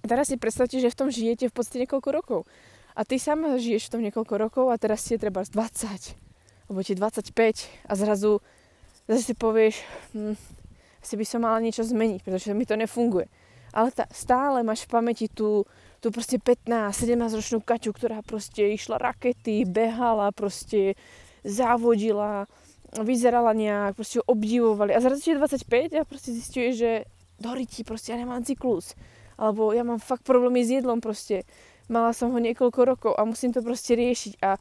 Teraz 0.00 0.32
si 0.32 0.40
predstavte, 0.40 0.80
že 0.80 0.88
v 0.88 0.98
tom 0.98 1.08
žijete 1.12 1.50
v 1.50 1.54
podstate 1.54 1.84
niekoľko 1.84 2.10
rokov. 2.10 2.40
A 2.96 3.04
ty 3.04 3.20
sama 3.20 3.60
žiješ 3.60 3.88
v 3.88 3.92
tom 3.92 4.02
niekoľko 4.02 4.34
rokov 4.40 4.64
a 4.72 4.80
teraz 4.80 5.04
si 5.04 5.14
je 5.14 5.22
treba 5.22 5.44
20, 5.44 6.16
alebo 6.68 6.80
ti 6.82 6.96
25 6.96 7.86
a 7.86 7.92
zrazu, 7.94 8.40
zrazu 9.06 9.22
si 9.22 9.34
povieš, 9.36 9.74
hm, 10.16 10.34
si 11.00 11.14
by 11.14 11.24
som 11.28 11.44
mala 11.44 11.62
niečo 11.62 11.84
zmeniť, 11.84 12.20
pretože 12.24 12.56
mi 12.56 12.66
to 12.66 12.74
nefunguje 12.74 13.28
ale 13.72 13.94
tá, 13.94 14.06
stále 14.10 14.62
máš 14.66 14.86
v 14.86 14.92
pamäti 14.92 15.26
tú, 15.30 15.66
tú 16.02 16.10
proste 16.10 16.38
15-17 16.42 17.38
ročnú 17.38 17.58
kaču, 17.62 17.94
ktorá 17.94 18.22
proste 18.26 18.74
išla 18.74 18.98
rakety, 18.98 19.62
behala, 19.66 20.34
proste 20.34 20.98
závodila, 21.46 22.50
vyzerala 22.98 23.54
nejak, 23.54 23.94
proste 23.94 24.18
ju 24.18 24.24
obdivovali. 24.26 24.90
A 24.90 24.98
zrazu 24.98 25.30
je 25.30 25.38
25 25.38 25.94
a 25.94 26.02
proste 26.02 26.34
zistuje, 26.34 26.74
že 26.74 26.90
doriti, 27.38 27.86
proste 27.86 28.10
ja 28.10 28.18
nemám 28.18 28.42
cyklus. 28.42 28.98
Alebo 29.38 29.70
ja 29.70 29.86
mám 29.86 30.02
fakt 30.02 30.26
problémy 30.26 30.66
s 30.66 30.74
jedlom 30.74 30.98
proste. 30.98 31.46
Mala 31.86 32.10
som 32.10 32.34
ho 32.34 32.38
niekoľko 32.38 32.80
rokov 32.82 33.12
a 33.14 33.22
musím 33.22 33.54
to 33.54 33.62
proste 33.62 33.94
riešiť. 33.94 34.42
A 34.42 34.58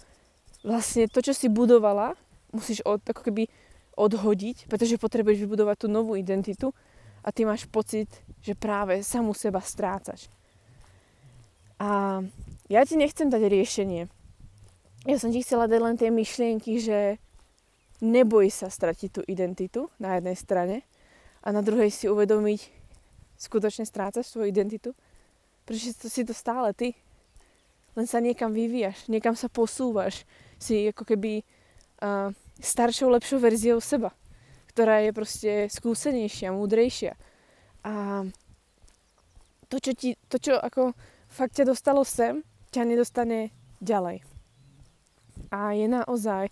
vlastne 0.61 1.09
to, 1.09 1.19
čo 1.25 1.33
si 1.33 1.49
budovala, 1.49 2.13
musíš 2.53 2.85
od, 2.85 3.01
ako 3.01 3.21
keby 3.25 3.49
odhodiť, 3.99 4.71
pretože 4.71 5.01
potrebuješ 5.01 5.43
vybudovať 5.43 5.85
tú 5.85 5.87
novú 5.91 6.15
identitu 6.15 6.71
a 7.19 7.35
ty 7.35 7.43
máš 7.43 7.67
pocit, 7.67 8.07
že 8.39 8.55
práve 8.55 9.03
samú 9.03 9.35
seba 9.35 9.59
strácaš. 9.59 10.31
A 11.79 12.23
ja 12.71 12.81
ti 12.87 12.95
nechcem 12.95 13.27
dať 13.27 13.43
riešenie. 13.51 14.07
Ja 15.07 15.17
som 15.19 15.31
ti 15.31 15.43
chcela 15.43 15.67
dať 15.67 15.79
len 15.79 15.95
tie 15.99 16.11
myšlienky, 16.11 16.79
že 16.79 17.19
neboj 17.99 18.47
sa 18.51 18.71
stratiť 18.71 19.09
tú 19.09 19.21
identitu 19.27 19.91
na 19.99 20.17
jednej 20.17 20.37
strane 20.37 20.77
a 21.43 21.51
na 21.51 21.63
druhej 21.63 21.91
si 21.91 22.05
uvedomiť, 22.07 22.71
skutočne 23.39 23.87
strácaš 23.87 24.27
svoju 24.27 24.51
identitu, 24.51 24.91
pretože 25.63 25.95
to 25.95 26.07
si 26.11 26.27
to 26.27 26.35
stále 26.35 26.71
ty. 26.75 26.95
Len 27.95 28.05
sa 28.07 28.19
niekam 28.19 28.51
vyvíjaš, 28.51 29.07
niekam 29.07 29.35
sa 29.35 29.47
posúvaš, 29.47 30.27
si 30.59 30.91
ako 30.91 31.07
keby 31.07 31.43
uh, 32.03 32.31
staršou, 32.59 33.07
lepšou 33.15 33.39
verziou 33.39 33.79
seba 33.79 34.11
ktorá 34.79 35.03
je 35.03 35.11
proste 35.11 35.51
skúsenejšia, 35.67 36.55
múdrejšia. 36.55 37.17
A 37.83 38.23
to, 39.67 39.75
čo, 39.81 39.91
ti, 39.91 40.15
to, 40.31 40.39
čo 40.39 40.55
ako 40.55 40.95
fakt 41.27 41.59
ťa 41.59 41.67
dostalo 41.67 42.07
sem, 42.07 42.45
ťa 42.71 42.87
nedostane 42.87 43.51
ďalej. 43.83 44.23
A 45.51 45.75
je 45.75 45.83
naozaj 45.89 46.47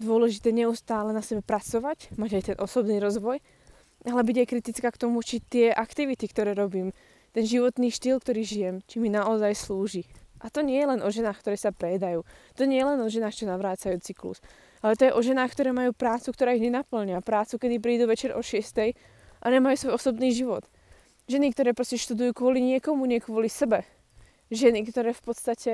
dôležité 0.00 0.52
neustále 0.52 1.12
na 1.12 1.24
sebe 1.24 1.40
pracovať, 1.40 2.16
mať 2.16 2.30
aj 2.36 2.42
ten 2.52 2.56
osobný 2.60 3.00
rozvoj, 3.00 3.40
ale 4.06 4.22
byť 4.22 4.36
aj 4.42 4.46
kritická 4.48 4.88
k 4.92 5.00
tomu, 5.00 5.24
či 5.24 5.42
tie 5.42 5.72
aktivity, 5.72 6.28
ktoré 6.30 6.52
robím, 6.52 6.92
ten 7.36 7.44
životný 7.44 7.92
štýl, 7.92 8.22
ktorý 8.22 8.42
žijem, 8.46 8.76
či 8.88 8.96
mi 9.02 9.12
naozaj 9.12 9.52
slúži. 9.56 10.08
A 10.40 10.52
to 10.52 10.60
nie 10.60 10.76
je 10.76 10.86
len 10.86 11.00
o 11.00 11.08
ženách, 11.08 11.40
ktoré 11.40 11.56
sa 11.56 11.72
prejedajú. 11.72 12.24
To 12.60 12.62
nie 12.68 12.76
je 12.80 12.86
len 12.86 13.00
o 13.00 13.08
ženách, 13.08 13.34
čo 13.34 13.48
navrácajú 13.48 13.96
cyklus. 14.04 14.44
Ale 14.84 14.94
to 14.94 15.08
je 15.08 15.16
o 15.16 15.20
ženách, 15.24 15.52
ktoré 15.56 15.72
majú 15.72 15.96
prácu, 15.96 16.28
ktorá 16.32 16.52
ich 16.52 16.64
nenaplňa. 16.64 17.24
Prácu, 17.24 17.56
kedy 17.56 17.80
prídu 17.80 18.04
večer 18.04 18.36
o 18.36 18.44
6 18.44 18.94
a 19.42 19.46
nemajú 19.48 19.76
svoj 19.76 19.96
osobný 19.96 20.32
život. 20.32 20.68
Ženy, 21.26 21.56
ktoré 21.56 21.74
proste 21.74 21.98
študujú 21.98 22.36
kvôli 22.36 22.62
niekomu, 22.62 23.08
nie 23.08 23.18
kvôli 23.18 23.50
sebe. 23.50 23.82
Ženy, 24.52 24.86
ktoré 24.86 25.10
v 25.10 25.22
podstate 25.24 25.72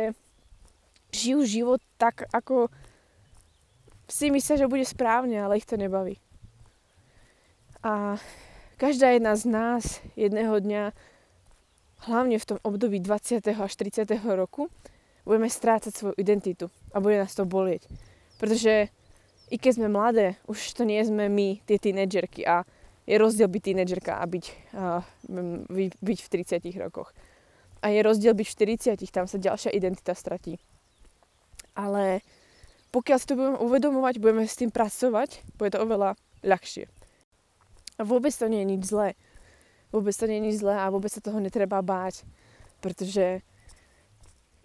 žijú 1.12 1.45
život 1.45 1.81
tak, 2.00 2.25
ako 2.33 2.73
si 4.12 4.28
myslia, 4.28 4.61
že 4.61 4.69
bude 4.69 4.85
správne, 4.85 5.40
ale 5.40 5.57
ich 5.57 5.64
to 5.64 5.81
nebaví. 5.81 6.21
A 7.81 8.21
každá 8.76 9.16
jedna 9.16 9.33
z 9.33 9.45
nás 9.49 10.04
jedného 10.14 10.61
dňa, 10.61 10.92
hlavne 12.04 12.37
v 12.37 12.49
tom 12.49 12.59
období 12.61 13.00
20. 13.00 13.40
až 13.57 13.73
30. 13.73 14.04
roku, 14.37 14.69
budeme 15.25 15.49
strácať 15.49 15.92
svoju 15.97 16.14
identitu 16.21 16.69
a 16.92 17.00
bude 17.00 17.16
nás 17.16 17.33
to 17.33 17.49
bolieť. 17.49 17.88
Pretože 18.37 18.92
i 19.49 19.57
keď 19.57 19.73
sme 19.81 19.88
mladé, 19.88 20.37
už 20.45 20.61
to 20.76 20.85
nie 20.85 21.00
sme 21.00 21.33
my, 21.33 21.64
tie 21.64 21.81
tínedžerky 21.81 22.45
a 22.45 22.69
je 23.09 23.16
rozdiel 23.19 23.49
byť 23.50 23.62
tínedžerka 23.62 24.19
a 24.19 24.25
byť, 24.28 24.45
uh, 24.76 25.02
byť 25.99 26.19
v 26.23 26.28
30 26.28 26.85
rokoch. 26.85 27.11
A 27.83 27.90
je 27.90 28.00
rozdiel 28.02 28.35
byť 28.35 28.47
v 28.47 28.54
40, 28.99 29.11
tam 29.11 29.26
sa 29.26 29.42
ďalšia 29.42 29.75
identita 29.75 30.14
stratí. 30.14 30.62
Ale 31.75 32.23
pokiaľ 32.93 33.17
si 33.19 33.27
to 33.27 33.35
budeme 33.41 33.59
uvedomovať, 33.59 34.21
budeme 34.21 34.45
s 34.45 34.61
tým 34.61 34.69
pracovať, 34.69 35.41
bude 35.57 35.73
to 35.73 35.81
oveľa 35.81 36.15
ľahšie. 36.45 36.87
A 37.97 38.03
vôbec 38.05 38.31
to 38.37 38.47
nie 38.53 38.61
je 38.61 38.71
nič 38.77 38.83
zlé. 38.85 39.17
Vôbec 39.93 40.13
to 40.13 40.29
nie 40.29 40.41
je 40.41 40.47
nič 40.53 40.57
zlé 40.61 40.77
a 40.77 40.93
vôbec 40.93 41.09
sa 41.09 41.25
toho 41.25 41.41
netreba 41.41 41.81
báť. 41.81 42.25
Pretože 42.85 43.41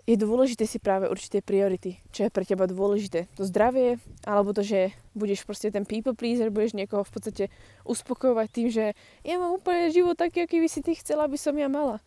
je 0.08 0.16
dôležité 0.16 0.64
si 0.64 0.80
práve 0.80 1.12
určité 1.12 1.44
priority. 1.44 2.00
Čo 2.16 2.28
je 2.28 2.32
pre 2.32 2.48
teba 2.48 2.64
dôležité? 2.64 3.28
To 3.36 3.44
zdravie, 3.44 4.00
alebo 4.24 4.56
to, 4.56 4.64
že 4.64 4.96
budeš 5.12 5.44
proste 5.44 5.68
ten 5.68 5.84
people 5.84 6.16
pleaser, 6.16 6.48
budeš 6.48 6.80
niekoho 6.80 7.04
v 7.04 7.12
podstate 7.12 7.44
uspokojovať 7.84 8.48
tým, 8.48 8.68
že 8.72 8.96
ja 9.28 9.36
mám 9.36 9.60
úplne 9.60 9.92
život 9.92 10.16
taký, 10.16 10.48
aký 10.48 10.64
by 10.64 10.70
si 10.72 10.80
ty 10.80 10.96
chcela, 10.96 11.28
aby 11.28 11.36
som 11.36 11.52
ja 11.60 11.68
mala. 11.68 12.00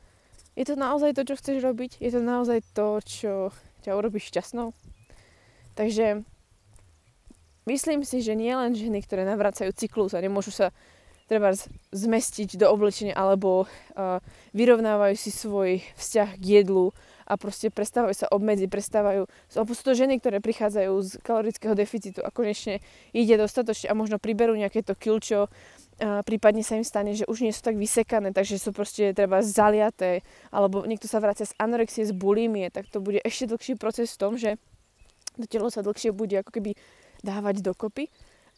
Je 0.57 0.65
to 0.65 0.81
naozaj 0.81 1.13
to, 1.13 1.29
čo 1.29 1.37
chceš 1.37 1.61
robiť? 1.61 2.01
Je 2.01 2.09
to 2.09 2.25
naozaj 2.25 2.65
to, 2.73 3.05
čo 3.05 3.33
ťa 3.85 3.93
urobí 3.93 4.17
šťastnou? 4.17 4.73
Takže 5.75 6.23
myslím 7.67 8.03
si, 8.03 8.23
že 8.23 8.35
nie 8.35 8.53
len 8.53 8.75
ženy, 8.75 9.03
ktoré 9.05 9.23
navracajú 9.27 9.71
cyklus 9.75 10.13
a 10.17 10.23
nemôžu 10.23 10.51
sa 10.51 10.75
treba 11.31 11.55
zmestiť 11.95 12.59
do 12.59 12.67
oblečenia 12.67 13.15
alebo 13.15 13.63
uh, 13.63 14.19
vyrovnávajú 14.51 15.15
si 15.15 15.31
svoj 15.31 15.79
vzťah 15.95 16.35
k 16.35 16.45
jedlu 16.59 16.91
a 17.23 17.39
proste 17.39 17.71
prestávajú 17.71 18.15
sa 18.19 18.27
obmedziť, 18.35 18.67
prestávajú, 18.67 19.31
sú 19.47 19.83
to 19.87 19.95
ženy, 19.95 20.19
ktoré 20.19 20.43
prichádzajú 20.43 20.93
z 21.07 21.11
kalorického 21.23 21.79
deficitu 21.79 22.19
a 22.27 22.35
konečne 22.35 22.83
ide 23.15 23.39
dostatočne 23.39 23.87
a 23.87 23.95
možno 23.95 24.19
priberú 24.19 24.59
nejaké 24.59 24.83
to 24.83 24.99
kilčo, 24.99 25.47
a 26.01 26.25
prípadne 26.25 26.65
sa 26.65 26.75
im 26.75 26.83
stane, 26.83 27.13
že 27.13 27.29
už 27.29 27.45
nie 27.45 27.53
sú 27.53 27.61
tak 27.61 27.77
vysekané, 27.77 28.33
takže 28.33 28.57
sú 28.57 28.73
proste 28.73 29.13
treba 29.13 29.45
zaliaté, 29.45 30.25
alebo 30.49 30.83
niekto 30.89 31.05
sa 31.07 31.21
vracia 31.21 31.45
z 31.45 31.55
anorexie, 31.61 32.09
z 32.09 32.17
bulimie, 32.17 32.73
tak 32.73 32.89
to 32.89 33.05
bude 33.05 33.21
ešte 33.23 33.53
dlhší 33.53 33.77
proces 33.77 34.11
v 34.17 34.19
tom, 34.19 34.33
že 34.41 34.57
to 35.39 35.47
telo 35.47 35.69
sa 35.71 35.85
dlhšie 35.85 36.11
bude 36.11 36.35
ako 36.41 36.51
keby 36.51 36.75
dávať 37.21 37.61
dokopy 37.61 38.09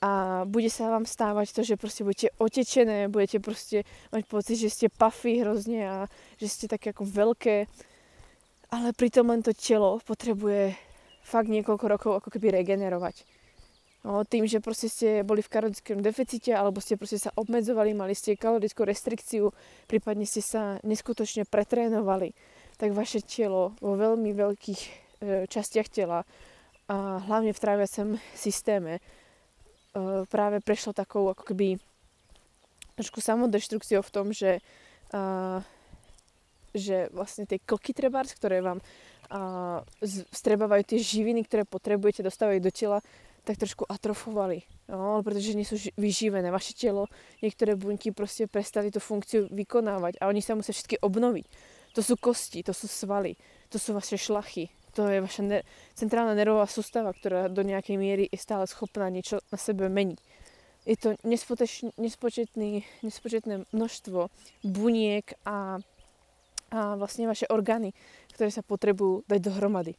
a 0.03 0.43
bude 0.51 0.67
sa 0.67 0.91
vám 0.91 1.07
stávať 1.07 1.55
to, 1.55 1.61
že 1.63 1.79
proste 1.79 2.03
budete 2.03 2.35
otečené, 2.43 3.07
budete 3.07 3.39
proste 3.39 3.87
mať 4.11 4.23
pocit, 4.27 4.59
že 4.59 4.75
ste 4.75 4.87
puffy 4.91 5.39
hrozne 5.47 5.81
a 5.87 5.97
že 6.43 6.51
ste 6.51 6.67
také 6.67 6.91
ako 6.91 7.07
veľké, 7.07 7.71
ale 8.75 8.89
pritom 8.99 9.31
len 9.31 9.47
to 9.47 9.55
telo 9.55 10.03
potrebuje 10.03 10.75
fakt 11.23 11.47
niekoľko 11.47 11.87
rokov 11.87 12.13
ako 12.19 12.29
keby 12.35 12.51
regenerovať. 12.51 13.23
No, 14.03 14.27
tým, 14.27 14.51
že 14.51 14.59
proste 14.59 14.91
ste 14.91 15.23
boli 15.23 15.47
v 15.47 15.53
kaloriskom 15.55 16.03
deficite 16.03 16.51
alebo 16.51 16.83
ste 16.83 16.99
proste 16.99 17.23
sa 17.23 17.31
obmedzovali, 17.39 17.95
mali 17.95 18.19
ste 18.19 18.35
kalorickú 18.35 18.83
restrikciu, 18.83 19.55
prípadne 19.87 20.27
ste 20.27 20.43
sa 20.43 20.83
neskutočne 20.83 21.47
pretrénovali, 21.47 22.35
tak 22.75 22.91
vaše 22.91 23.23
telo 23.23 23.79
vo 23.79 23.95
veľmi 23.95 24.35
veľkých 24.35 24.81
e, 24.83 24.91
častiach 25.47 25.87
tela 25.87 26.27
a 26.93 27.25
hlavne 27.25 27.57
v 27.57 27.63
tráviacom 27.63 28.21
systéme 28.37 29.01
uh, 29.01 30.29
práve 30.29 30.61
prešlo 30.61 30.93
takou 30.93 31.33
ako 31.33 31.41
keby 31.49 31.81
trošku 33.01 33.25
samodestrukciou 33.25 34.05
v 34.05 34.13
tom, 34.13 34.29
že, 34.37 34.61
uh, 35.17 35.65
že 36.77 37.09
vlastne 37.17 37.49
tie 37.49 37.57
klky 37.57 37.97
trebárs, 37.97 38.37
ktoré 38.37 38.61
vám 38.61 38.85
uh, 38.85 39.81
strebávajú 40.37 40.85
tie 40.85 40.99
živiny, 41.01 41.49
ktoré 41.49 41.65
potrebujete, 41.65 42.21
dostávajú 42.21 42.61
do 42.61 42.69
tela, 42.69 43.01
tak 43.49 43.57
trošku 43.57 43.89
atrofovali. 43.89 44.69
No, 44.93 45.25
pretože 45.25 45.57
nie 45.57 45.65
sú 45.65 45.81
vyživené. 45.97 46.53
Vaše 46.53 46.77
telo, 46.77 47.09
niektoré 47.41 47.73
bunky 47.73 48.13
proste 48.13 48.45
prestali 48.45 48.93
tú 48.93 49.01
funkciu 49.01 49.49
vykonávať 49.49 50.21
a 50.21 50.29
oni 50.29 50.45
sa 50.45 50.53
musia 50.53 50.77
všetky 50.77 51.01
obnoviť. 51.01 51.47
To 51.97 52.05
sú 52.05 52.21
kosti, 52.21 52.61
to 52.61 52.77
sú 52.77 52.85
svaly, 52.85 53.41
to 53.73 53.81
sú 53.81 53.97
vaše 53.97 54.21
šlachy, 54.21 54.69
to 54.93 55.09
je 55.09 55.25
vaša 55.25 55.43
ne- 55.43 55.65
centrálna 55.97 56.37
nervová 56.37 56.69
sústava, 56.69 57.17
ktorá 57.17 57.49
do 57.49 57.65
nejakej 57.65 57.97
miery 57.97 58.25
je 58.29 58.39
stále 58.39 58.69
schopná 58.69 59.09
niečo 59.09 59.41
na 59.49 59.57
sebe 59.57 59.89
meniť. 59.89 60.21
Je 60.83 60.97
to 60.99 61.15
nespočetný, 61.97 62.83
nespočetné 63.07 63.71
množstvo 63.71 64.29
buniek 64.67 65.25
a, 65.47 65.79
a 66.75 66.79
vlastne 66.99 67.31
vaše 67.31 67.47
orgány, 67.47 67.95
ktoré 68.35 68.51
sa 68.51 68.67
potrebujú 68.67 69.23
dať 69.31 69.41
dohromady. 69.41 69.95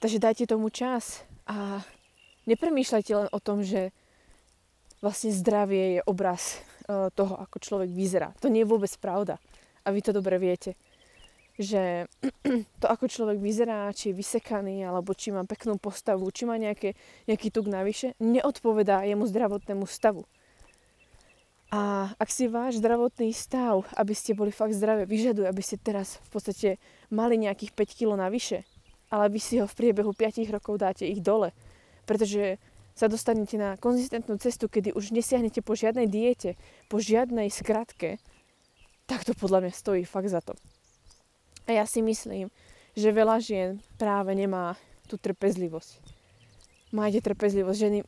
Takže 0.00 0.18
dajte 0.20 0.44
tomu 0.48 0.72
čas 0.72 1.22
a 1.44 1.84
nepremýšľajte 2.48 3.12
len 3.12 3.28
o 3.30 3.40
tom, 3.40 3.60
že 3.60 3.92
vlastne 5.04 5.28
zdravie 5.28 6.00
je 6.00 6.06
obraz 6.08 6.56
uh, 6.88 7.12
toho, 7.12 7.36
ako 7.36 7.60
človek 7.60 7.92
vyzerá. 7.92 8.32
To 8.40 8.48
nie 8.48 8.64
je 8.64 8.72
vôbec 8.72 8.92
pravda. 8.96 9.36
A 9.84 9.92
vy 9.92 10.00
to 10.00 10.16
dobre 10.16 10.40
viete 10.40 10.72
že 11.58 12.10
to, 12.82 12.86
ako 12.90 13.06
človek 13.06 13.38
vyzerá, 13.38 13.90
či 13.94 14.10
je 14.10 14.18
vysekaný, 14.18 14.82
alebo 14.82 15.14
či 15.14 15.30
má 15.30 15.46
peknú 15.46 15.78
postavu, 15.78 16.26
či 16.34 16.46
má 16.46 16.58
nejaké, 16.58 16.98
nejaký 17.30 17.54
tuk 17.54 17.70
navyše, 17.70 18.18
neodpovedá 18.18 19.06
jemu 19.06 19.26
zdravotnému 19.26 19.86
stavu. 19.86 20.26
A 21.74 22.14
ak 22.22 22.30
si 22.30 22.46
váš 22.46 22.78
zdravotný 22.78 23.34
stav, 23.34 23.82
aby 23.98 24.14
ste 24.14 24.30
boli 24.38 24.54
fakt 24.54 24.78
zdravé, 24.78 25.10
vyžaduje, 25.10 25.50
aby 25.50 25.58
ste 25.58 25.74
teraz 25.74 26.22
v 26.30 26.38
podstate 26.38 26.68
mali 27.10 27.34
nejakých 27.34 27.74
5 27.74 27.98
kg 27.98 28.10
navyše, 28.14 28.62
ale 29.10 29.26
vy 29.26 29.42
si 29.42 29.58
ho 29.58 29.66
v 29.66 29.74
priebehu 29.74 30.14
5 30.14 30.54
rokov 30.54 30.78
dáte 30.78 31.02
ich 31.02 31.18
dole, 31.18 31.50
pretože 32.06 32.62
sa 32.94 33.10
dostanete 33.10 33.58
na 33.58 33.74
konzistentnú 33.74 34.38
cestu, 34.38 34.70
kedy 34.70 34.94
už 34.94 35.10
nesiahnete 35.10 35.66
po 35.66 35.74
žiadnej 35.74 36.06
diete, 36.06 36.54
po 36.86 37.02
žiadnej 37.02 37.50
skratke, 37.50 38.22
tak 39.10 39.26
to 39.26 39.34
podľa 39.34 39.66
mňa 39.66 39.72
stojí 39.74 40.02
fakt 40.06 40.30
za 40.30 40.38
to. 40.38 40.54
A 41.64 41.70
ja 41.72 41.84
si 41.88 42.04
myslím, 42.04 42.52
že 42.92 43.14
veľa 43.14 43.40
žien 43.40 43.80
práve 43.96 44.36
nemá 44.36 44.76
tú 45.08 45.16
trpezlivosť. 45.16 46.00
Majte 46.94 47.20
trpezlivosť. 47.24 47.78
Ženy, 47.78 47.98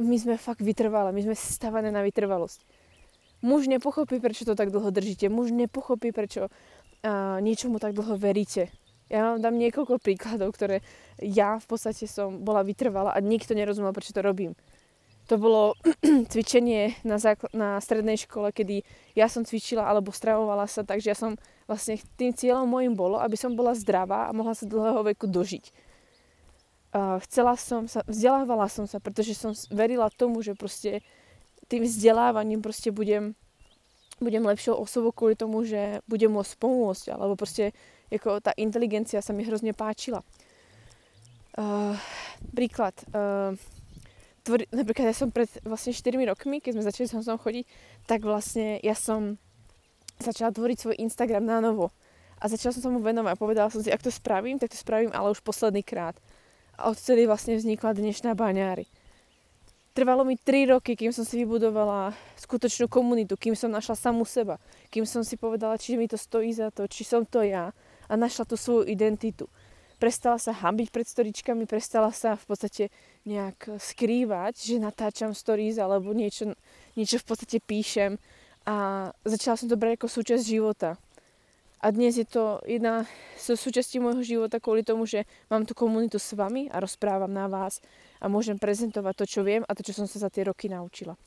my 0.00 0.16
sme 0.16 0.34
fakt 0.40 0.64
vytrvalé, 0.64 1.12
my 1.12 1.22
sme 1.22 1.36
stavané 1.36 1.92
na 1.92 2.00
vytrvalosť. 2.00 2.64
Muž 3.42 3.66
nepochopí, 3.66 4.22
prečo 4.22 4.46
to 4.46 4.54
tak 4.54 4.70
dlho 4.70 4.94
držíte. 4.94 5.26
Muž 5.26 5.50
nepochopí, 5.50 6.14
prečo 6.14 6.46
uh, 6.46 7.38
niečomu 7.42 7.82
tak 7.82 7.92
dlho 7.92 8.14
veríte. 8.14 8.70
Ja 9.12 9.34
vám 9.34 9.44
dám 9.44 9.60
niekoľko 9.60 10.00
príkladov, 10.00 10.56
ktoré 10.56 10.80
ja 11.20 11.60
v 11.60 11.66
podstate 11.68 12.08
som 12.08 12.40
bola 12.40 12.64
vytrvala 12.64 13.12
a 13.12 13.20
nikto 13.20 13.52
nerozumel, 13.52 13.92
prečo 13.92 14.16
to 14.16 14.24
robím. 14.24 14.56
To 15.32 15.40
bolo 15.40 15.72
cvičenie 16.32 16.92
na, 17.08 17.16
zákl- 17.16 17.56
na 17.56 17.80
strednej 17.80 18.20
škole, 18.20 18.52
kedy 18.52 18.84
ja 19.16 19.32
som 19.32 19.48
cvičila 19.48 19.80
alebo 19.80 20.12
stravovala 20.12 20.68
sa, 20.68 20.84
takže 20.84 21.08
ja 21.08 21.16
som 21.16 21.40
vlastne 21.64 21.96
tým 22.20 22.36
cieľom 22.36 22.68
môjim 22.68 22.92
bolo, 22.92 23.16
aby 23.16 23.32
som 23.40 23.56
bola 23.56 23.72
zdravá 23.72 24.28
a 24.28 24.36
mohla 24.36 24.52
sa 24.52 24.68
dlhého 24.68 25.00
veku 25.08 25.24
dožiť. 25.24 25.72
Uh, 26.92 27.16
chcela 27.24 27.56
som 27.56 27.88
sa, 27.88 28.04
vzdelávala 28.04 28.68
som 28.68 28.84
sa, 28.84 29.00
pretože 29.00 29.32
som 29.32 29.56
verila 29.72 30.12
tomu, 30.12 30.44
že 30.44 30.52
proste 30.52 31.00
tým 31.64 31.88
vzdelávaním 31.88 32.60
proste 32.60 32.92
budem, 32.92 33.32
budem 34.20 34.44
lepšou 34.44 34.76
osobou 34.76 35.16
kvôli 35.16 35.32
tomu, 35.32 35.64
že 35.64 36.04
budem 36.04 36.28
môcť 36.28 36.60
pomôcť, 36.60 37.08
alebo 37.08 37.40
proste 37.40 37.72
ako 38.12 38.44
tá 38.44 38.52
inteligencia 38.60 39.24
sa 39.24 39.32
mi 39.32 39.48
hrozne 39.48 39.72
páčila. 39.72 40.20
Uh, 41.56 41.96
príklad. 42.52 42.92
Uh, 43.16 43.56
tvr- 44.42 44.68
napríklad 44.74 45.10
ja 45.10 45.16
som 45.16 45.30
pred 45.30 45.48
vlastne 45.62 45.94
4 45.94 46.18
rokmi, 46.28 46.58
keď 46.58 46.78
sme 46.78 46.84
začali 46.86 47.06
som 47.08 47.38
chodiť, 47.38 47.64
tak 48.06 48.26
vlastne 48.26 48.82
ja 48.82 48.94
som 48.94 49.38
začala 50.18 50.54
tvoriť 50.54 50.78
svoj 50.78 50.96
Instagram 51.02 51.46
na 51.46 51.58
novo. 51.62 51.90
A 52.42 52.50
začala 52.50 52.74
som 52.74 52.82
sa 52.82 52.90
mu 52.90 52.98
venovať 52.98 53.32
a 53.32 53.38
povedala 53.38 53.70
som 53.70 53.78
si, 53.78 53.90
ak 53.90 54.02
to 54.02 54.10
spravím, 54.10 54.58
tak 54.58 54.74
to 54.74 54.78
spravím 54.78 55.14
ale 55.14 55.30
už 55.30 55.42
posledný 55.46 55.86
krát. 55.86 56.18
A 56.74 56.90
odtedy 56.90 57.26
vlastne 57.30 57.54
vznikla 57.54 57.94
dnešná 57.94 58.34
baňári. 58.34 58.90
Trvalo 59.92 60.24
mi 60.24 60.40
3 60.40 60.72
roky, 60.72 60.96
kým 60.96 61.12
som 61.12 61.22
si 61.22 61.44
vybudovala 61.44 62.16
skutočnú 62.40 62.88
komunitu, 62.88 63.36
kým 63.36 63.52
som 63.52 63.68
našla 63.68 63.94
samú 63.94 64.24
seba, 64.24 64.56
kým 64.88 65.04
som 65.04 65.20
si 65.20 65.36
povedala, 65.36 65.76
či 65.76 66.00
mi 66.00 66.08
to 66.08 66.16
stojí 66.16 66.50
za 66.50 66.72
to, 66.72 66.88
či 66.88 67.04
som 67.04 67.28
to 67.28 67.44
ja 67.44 67.70
a 68.08 68.12
našla 68.16 68.48
tú 68.48 68.56
svoju 68.56 68.88
identitu 68.88 69.46
prestala 70.02 70.34
sa 70.34 70.50
hambiť 70.50 70.90
pred 70.90 71.06
storičkami, 71.06 71.62
prestala 71.70 72.10
sa 72.10 72.34
v 72.34 72.44
podstate 72.50 72.84
nejak 73.22 73.78
skrývať, 73.78 74.54
že 74.58 74.82
natáčam 74.82 75.30
stories 75.30 75.78
alebo 75.78 76.10
niečo, 76.10 76.58
niečo 76.98 77.22
v 77.22 77.26
podstate 77.26 77.62
píšem 77.62 78.18
a 78.66 79.08
začala 79.22 79.58
som 79.58 79.70
to 79.70 79.78
brať 79.78 79.98
ako 79.98 80.08
súčasť 80.10 80.42
života. 80.42 80.98
A 81.82 81.90
dnes 81.90 82.14
je 82.14 82.22
to 82.22 82.62
jedna 82.62 83.10
zo 83.34 83.58
súčastí 83.58 83.98
môjho 83.98 84.22
života 84.22 84.62
kvôli 84.62 84.86
tomu, 84.86 85.02
že 85.02 85.26
mám 85.50 85.66
tú 85.66 85.74
komunitu 85.74 86.14
s 86.14 86.30
vami 86.30 86.70
a 86.70 86.78
rozprávam 86.78 87.30
na 87.30 87.50
vás 87.50 87.82
a 88.22 88.30
môžem 88.30 88.54
prezentovať 88.54 89.14
to, 89.18 89.24
čo 89.26 89.40
viem 89.42 89.66
a 89.66 89.74
to, 89.74 89.82
čo 89.82 89.90
som 89.90 90.06
sa 90.06 90.22
za 90.22 90.30
tie 90.30 90.46
roky 90.46 90.70
naučila. 90.70 91.18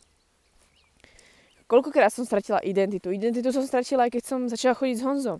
Koľkokrát 1.68 2.08
som 2.08 2.24
stratila 2.24 2.64
identitu. 2.64 3.12
Identitu 3.12 3.52
som 3.52 3.68
stratila 3.68 4.08
aj 4.08 4.16
keď 4.16 4.24
som 4.24 4.40
začala 4.48 4.80
chodiť 4.80 4.96
s 4.96 5.04
Honzom 5.04 5.40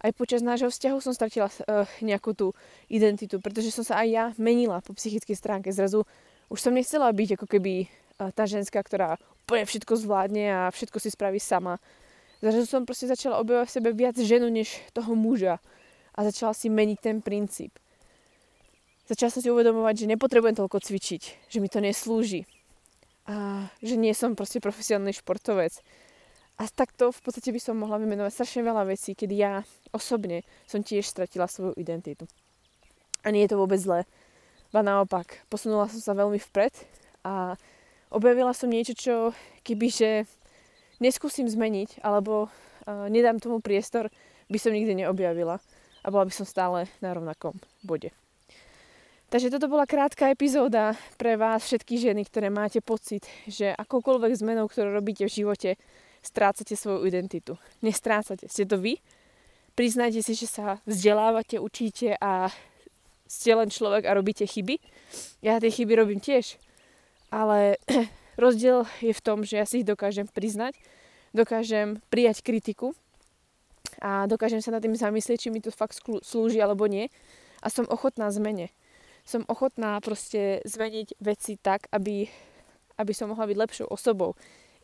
aj 0.00 0.10
počas 0.16 0.40
nášho 0.40 0.72
vzťahu 0.72 0.98
som 1.00 1.12
stratila 1.12 1.48
uh, 1.48 1.84
nejakú 2.00 2.32
tú 2.32 2.56
identitu, 2.88 3.36
pretože 3.38 3.72
som 3.72 3.84
sa 3.84 4.00
aj 4.00 4.08
ja 4.08 4.24
menila 4.40 4.80
po 4.80 4.96
psychickej 4.96 5.36
stránke. 5.36 5.68
Zrazu 5.70 6.08
už 6.48 6.58
som 6.58 6.72
nechcela 6.72 7.12
byť 7.12 7.36
ako 7.36 7.46
keby 7.46 7.86
uh, 7.86 8.32
tá 8.32 8.48
ženská, 8.48 8.80
ktorá 8.80 9.20
úplne 9.44 9.68
všetko 9.68 9.92
zvládne 10.00 10.44
a 10.48 10.60
všetko 10.72 10.98
si 11.02 11.12
spraví 11.12 11.42
sama. 11.42 11.76
Zrazu 12.40 12.64
som 12.64 12.88
proste 12.88 13.04
začala 13.04 13.36
objavovať 13.44 13.68
v 13.68 13.76
sebe 13.76 13.90
viac 13.92 14.16
ženu 14.16 14.48
než 14.48 14.80
toho 14.96 15.12
muža 15.12 15.60
a 16.16 16.18
začala 16.24 16.56
si 16.56 16.72
meniť 16.72 16.98
ten 16.98 17.16
princíp. 17.20 17.76
Začala 19.04 19.34
som 19.34 19.42
si 19.44 19.50
uvedomovať, 19.50 20.06
že 20.06 20.10
nepotrebujem 20.16 20.56
toľko 20.56 20.80
cvičiť, 20.80 21.22
že 21.50 21.58
mi 21.58 21.68
to 21.68 21.82
neslúži 21.82 22.46
a 23.28 23.66
že 23.84 23.98
nie 24.00 24.14
som 24.16 24.38
proste 24.38 24.62
profesionálny 24.62 25.12
športovec 25.12 25.82
a 26.60 26.68
takto 26.68 27.08
v 27.08 27.20
podstate 27.24 27.56
by 27.56 27.60
som 27.60 27.80
mohla 27.80 27.96
vymenovať 27.96 28.36
strašne 28.36 28.60
veľa 28.68 28.84
vecí, 28.92 29.16
kedy 29.16 29.34
ja 29.40 29.64
osobne 29.96 30.44
som 30.68 30.84
tiež 30.84 31.08
stratila 31.08 31.48
svoju 31.48 31.72
identitu. 31.80 32.28
A 33.24 33.32
nie 33.32 33.48
je 33.48 33.56
to 33.56 33.60
vôbec 33.60 33.80
zlé. 33.80 34.04
Ba 34.68 34.84
naopak, 34.84 35.40
posunula 35.48 35.88
som 35.88 36.04
sa 36.04 36.12
veľmi 36.12 36.36
vpred 36.36 36.76
a 37.24 37.56
objavila 38.12 38.52
som 38.52 38.68
niečo, 38.68 38.92
čo 38.92 39.14
kebyže 39.64 40.28
neskúsim 41.00 41.48
zmeniť 41.48 42.04
alebo 42.04 42.52
uh, 42.52 43.08
nedám 43.08 43.40
tomu 43.40 43.64
priestor, 43.64 44.12
by 44.52 44.58
som 44.60 44.76
nikdy 44.76 45.00
neobjavila 45.00 45.56
a 46.04 46.06
bola 46.12 46.28
by 46.28 46.32
som 46.36 46.44
stále 46.44 46.92
na 47.00 47.16
rovnakom 47.16 47.56
bode. 47.80 48.12
Takže 49.30 49.48
toto 49.48 49.70
bola 49.70 49.86
krátka 49.86 50.26
epizóda 50.28 50.98
pre 51.14 51.38
vás, 51.38 51.62
všetky 51.62 52.02
ženy, 52.02 52.26
ktoré 52.26 52.50
máte 52.50 52.82
pocit, 52.82 53.30
že 53.46 53.70
akoukoľvek 53.70 54.34
zmenou, 54.34 54.66
ktorú 54.66 54.90
robíte 54.90 55.22
v 55.22 55.34
živote, 55.40 55.70
strácate 56.20 56.76
svoju 56.76 57.08
identitu. 57.08 57.56
Nestrácate. 57.80 58.48
Ste 58.48 58.68
to 58.68 58.76
vy. 58.76 59.00
Priznajte 59.74 60.20
si, 60.20 60.36
že 60.36 60.46
sa 60.46 60.78
vzdelávate, 60.84 61.56
učíte 61.56 62.16
a 62.20 62.52
ste 63.30 63.54
len 63.54 63.70
človek 63.70 64.04
a 64.04 64.16
robíte 64.16 64.44
chyby. 64.44 64.76
Ja 65.40 65.62
tie 65.62 65.70
chyby 65.70 65.92
robím 65.96 66.20
tiež. 66.20 66.60
Ale 67.30 67.80
rozdiel 68.42 68.84
je 69.00 69.14
v 69.14 69.24
tom, 69.24 69.46
že 69.46 69.62
ja 69.62 69.64
si 69.64 69.80
ich 69.80 69.88
dokážem 69.88 70.26
priznať, 70.26 70.76
dokážem 71.30 72.02
prijať 72.10 72.42
kritiku 72.42 72.92
a 74.02 74.26
dokážem 74.26 74.60
sa 74.60 74.74
nad 74.74 74.82
tým 74.82 74.98
zamyslieť, 74.98 75.48
či 75.48 75.52
mi 75.54 75.62
to 75.62 75.70
fakt 75.70 76.02
slúži 76.02 76.58
alebo 76.58 76.90
nie. 76.90 77.08
A 77.62 77.70
som 77.70 77.86
ochotná 77.86 78.28
zmene. 78.34 78.74
Som 79.22 79.46
ochotná 79.46 80.00
proste 80.00 80.64
zmeniť 80.64 81.20
veci 81.22 81.60
tak, 81.60 81.86
aby 81.92 82.26
aby 83.00 83.16
som 83.16 83.32
mohla 83.32 83.48
byť 83.48 83.56
lepšou 83.56 83.86
osobou. 83.88 84.36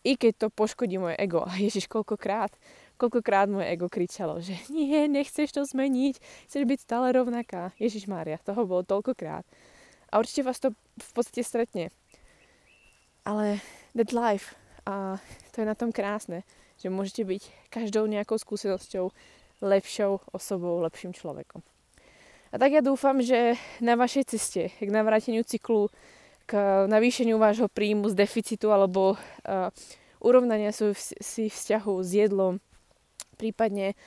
I 0.06 0.14
keď 0.14 0.46
to 0.46 0.48
poškodí 0.54 1.02
moje 1.02 1.18
ego. 1.18 1.42
A 1.42 1.58
Ježiš, 1.66 1.90
koľkokrát, 1.90 2.54
koľkokrát 2.94 3.50
moje 3.50 3.66
ego 3.74 3.90
kričalo, 3.90 4.38
že 4.38 4.54
nie, 4.70 5.10
nechceš 5.10 5.50
to 5.50 5.66
zmeniť, 5.66 6.22
chceš 6.46 6.62
byť 6.62 6.78
stále 6.78 7.10
rovnaká. 7.10 7.74
Ježiš 7.82 8.06
Mária, 8.06 8.38
toho 8.38 8.62
bolo 8.62 8.86
toľkokrát. 8.86 9.42
A 10.14 10.22
určite 10.22 10.46
vás 10.46 10.62
to 10.62 10.70
v 11.02 11.10
podstate 11.10 11.42
stretne. 11.42 11.90
Ale 13.26 13.58
that 13.98 14.14
life. 14.14 14.54
A 14.86 15.18
to 15.50 15.60
je 15.60 15.66
na 15.66 15.74
tom 15.74 15.90
krásne, 15.90 16.46
že 16.78 16.86
môžete 16.86 17.26
byť 17.26 17.42
každou 17.74 18.06
nejakou 18.06 18.38
skúsenosťou 18.38 19.10
lepšou 19.66 20.22
osobou, 20.30 20.78
lepším 20.86 21.10
človekom. 21.10 21.58
A 22.54 22.62
tak 22.62 22.70
ja 22.70 22.82
dúfam, 22.86 23.18
že 23.18 23.58
na 23.82 23.98
vašej 23.98 24.30
ceste 24.30 24.70
k 24.78 24.88
navráteniu 24.88 25.42
cyklu, 25.42 25.90
k 26.46 26.86
navýšeniu 26.86 27.36
vášho 27.42 27.66
príjmu 27.66 28.06
z 28.10 28.14
deficitu 28.14 28.70
alebo 28.70 29.18
uh, 29.18 29.68
urovnania 30.22 30.70
si 30.70 31.50
vzťahu 31.50 31.94
s 32.00 32.10
jedlom, 32.14 32.62
prípadne 33.34 33.98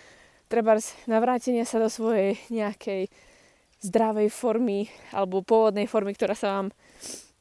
treba 0.48 0.80
navrátenia 1.06 1.68
sa 1.68 1.84
do 1.84 1.92
svojej 1.92 2.40
nejakej 2.48 3.12
zdravej 3.84 4.32
formy 4.32 4.88
alebo 5.12 5.44
pôvodnej 5.44 5.86
formy, 5.86 6.16
ktorá 6.16 6.34
sa 6.34 6.60
vám, 6.60 6.68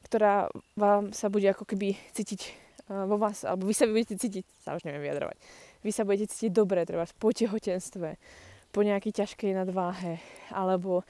ktorá 0.07 0.51
vám 0.75 1.15
sa 1.15 1.31
bude 1.31 1.47
ako 1.47 1.63
keby 1.63 1.95
cítiť 2.11 2.41
uh, 2.91 3.07
vo 3.07 3.15
vás, 3.15 3.47
alebo 3.47 3.71
vy 3.71 3.75
sa 3.75 3.87
budete 3.87 4.19
cítiť, 4.19 4.43
sa 4.59 4.75
už 4.75 4.83
neviem 4.83 5.07
vyjadrovať, 5.07 5.39
vy 5.87 5.91
sa 5.95 6.03
budete 6.03 6.35
cítiť 6.35 6.51
dobre, 6.51 6.83
treba 6.83 7.07
po 7.15 7.31
tehotenstve, 7.31 8.19
po 8.75 8.79
nejakej 8.83 9.15
ťažkej 9.15 9.51
nadváhe 9.55 10.19
alebo 10.51 11.07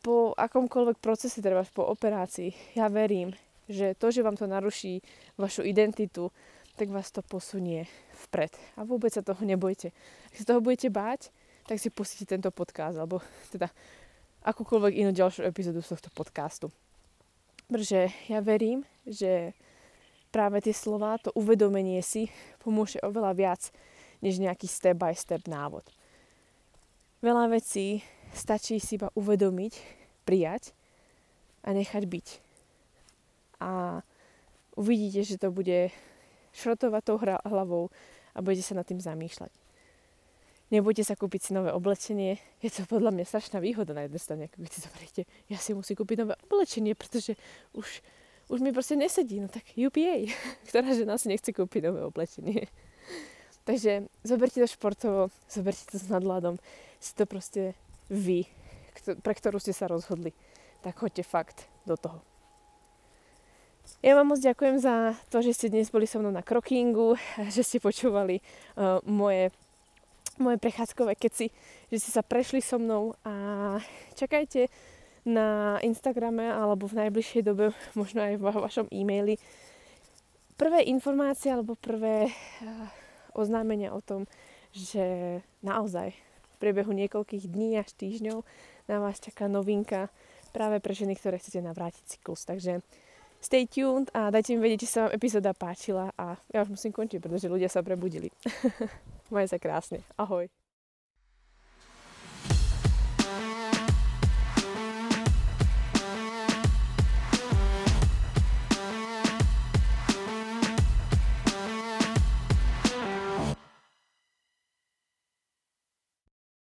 po 0.00 0.32
akomkoľvek 0.36 0.98
procese, 0.98 1.44
treba 1.44 1.64
po 1.68 1.84
operácii. 1.84 2.76
Ja 2.76 2.88
verím, 2.88 3.36
že 3.68 3.94
to, 3.94 4.10
že 4.10 4.24
vám 4.24 4.34
to 4.34 4.48
naruší 4.48 5.04
vašu 5.36 5.62
identitu, 5.62 6.32
tak 6.74 6.88
vás 6.88 7.12
to 7.12 7.20
posunie 7.20 7.84
vpred. 8.28 8.56
A 8.80 8.88
vôbec 8.88 9.12
sa 9.12 9.20
toho 9.20 9.44
nebojte. 9.44 9.92
Ak 10.32 10.34
sa 10.40 10.48
toho 10.48 10.64
budete 10.64 10.88
báť, 10.88 11.28
tak 11.68 11.76
si 11.76 11.92
pustite 11.92 12.24
tento 12.24 12.48
podcast, 12.48 12.96
alebo 12.96 13.20
teda 13.52 13.68
akúkoľvek 14.42 15.04
inú 15.04 15.12
ďalšiu 15.12 15.44
epizódu 15.44 15.84
z 15.84 15.92
tohto 15.94 16.08
podcastu. 16.16 16.66
Pretože 17.68 18.10
ja 18.26 18.40
verím, 18.40 18.82
že 19.06 19.54
práve 20.32 20.64
tie 20.64 20.74
slova, 20.74 21.20
to 21.20 21.30
uvedomenie 21.36 22.00
si 22.02 22.32
pomôže 22.58 22.98
oveľa 23.04 23.32
viac, 23.36 23.62
než 24.24 24.40
nejaký 24.40 24.66
step 24.66 24.98
by 24.98 25.14
step 25.14 25.44
návod. 25.46 25.84
Veľa 27.20 27.52
vecí 27.52 28.00
stačí 28.34 28.78
si 28.78 28.96
iba 28.96 29.10
uvedomiť, 29.14 29.72
prijať 30.24 30.72
a 31.66 31.74
nechať 31.74 32.04
byť. 32.06 32.26
A 33.60 34.00
uvidíte, 34.78 35.26
že 35.26 35.36
to 35.36 35.52
bude 35.52 35.92
šrotovať 36.56 37.02
tou 37.04 37.18
hlavou 37.20 37.92
a 38.34 38.38
budete 38.40 38.64
sa 38.64 38.78
nad 38.78 38.86
tým 38.86 38.98
zamýšľať. 39.02 39.52
Nebudete 40.70 41.02
sa 41.02 41.18
kúpiť 41.18 41.50
si 41.50 41.50
nové 41.50 41.74
oblečenie. 41.74 42.38
Je 42.62 42.70
to 42.70 42.86
podľa 42.86 43.10
mňa 43.10 43.26
strašná 43.26 43.58
výhoda 43.58 43.90
na 43.90 44.06
jednej 44.06 44.22
strane, 44.22 44.42
ako 44.46 44.62
keď 44.62 44.70
si 44.70 44.80
zoberiete, 44.86 45.22
ja 45.50 45.58
si 45.58 45.74
musím 45.74 45.98
kúpiť 45.98 46.16
nové 46.22 46.34
oblečenie, 46.46 46.94
pretože 46.94 47.34
už, 47.74 47.98
už 48.46 48.58
mi 48.62 48.70
proste 48.70 48.94
nesedí. 48.94 49.42
No 49.42 49.50
tak 49.50 49.66
UPA, 49.74 50.30
ktorá 50.70 50.94
žena 50.94 51.18
si 51.18 51.26
nechce 51.26 51.50
kúpiť 51.50 51.90
nové 51.90 52.06
oblečenie. 52.06 52.70
Takže 53.68 54.06
zoberte 54.22 54.62
to 54.62 54.70
športovo, 54.70 55.34
zoberte 55.50 55.90
to 55.90 55.98
s 55.98 56.06
nadladom, 56.06 56.62
si 57.02 57.18
to 57.18 57.26
proste 57.26 57.74
vy, 58.10 58.44
pre 59.22 59.34
ktorú 59.38 59.62
ste 59.62 59.70
sa 59.70 59.86
rozhodli, 59.86 60.34
tak 60.82 60.98
choďte 60.98 61.22
fakt 61.22 61.70
do 61.86 61.94
toho. 61.94 62.20
Ja 64.00 64.16
vám 64.16 64.32
moc 64.32 64.40
ďakujem 64.40 64.76
za 64.80 65.12
to, 65.28 65.42
že 65.42 65.56
ste 65.56 65.72
dnes 65.72 65.90
boli 65.90 66.06
so 66.06 66.20
mnou 66.22 66.32
na 66.32 66.44
krokingu, 66.44 67.16
že 67.54 67.62
ste 67.64 67.82
počúvali 67.82 68.40
uh, 68.76 69.00
moje, 69.06 69.50
moje 70.36 70.56
prechádzkové 70.60 71.16
keci, 71.16 71.52
že 71.88 71.96
ste 71.98 72.10
sa 72.12 72.22
prešli 72.24 72.60
so 72.60 72.78
mnou 72.80 73.18
a 73.26 73.76
čakajte 74.16 74.68
na 75.28 75.76
Instagrame 75.84 76.48
alebo 76.48 76.88
v 76.88 77.06
najbližšej 77.06 77.42
dobe, 77.44 77.76
možno 77.98 78.24
aj 78.24 78.40
vo 78.40 78.50
vašom 78.56 78.88
e-maili, 78.88 79.36
prvé 80.56 80.84
informácie 80.88 81.52
alebo 81.52 81.76
prvé 81.76 82.28
uh, 82.28 82.88
oznámenia 83.36 83.92
o 83.92 84.00
tom, 84.00 84.24
že 84.72 85.40
naozaj 85.60 86.14
priebehu 86.60 86.92
niekoľkých 86.92 87.48
dní 87.48 87.80
až 87.80 87.96
týždňov 87.96 88.44
na 88.92 88.96
vás 89.00 89.16
čaká 89.18 89.48
novinka 89.48 90.12
práve 90.52 90.84
pre 90.84 90.92
ženy, 90.92 91.16
ktoré 91.16 91.40
chcete 91.40 91.64
navrátiť 91.64 92.04
cyklus. 92.04 92.44
Takže 92.44 92.84
stay 93.40 93.64
tuned 93.64 94.12
a 94.12 94.28
dajte 94.28 94.52
mi 94.54 94.60
vedieť, 94.60 94.84
či 94.84 94.88
sa 94.92 94.98
vám 95.08 95.16
epizóda 95.16 95.56
páčila 95.56 96.12
a 96.20 96.36
ja 96.52 96.60
už 96.60 96.76
musím 96.76 96.92
končiť, 96.92 97.18
pretože 97.24 97.48
ľudia 97.48 97.72
sa 97.72 97.80
prebudili. 97.80 98.28
Majte 99.32 99.56
sa 99.56 99.58
krásne. 99.58 100.04
Ahoj. 100.20 100.59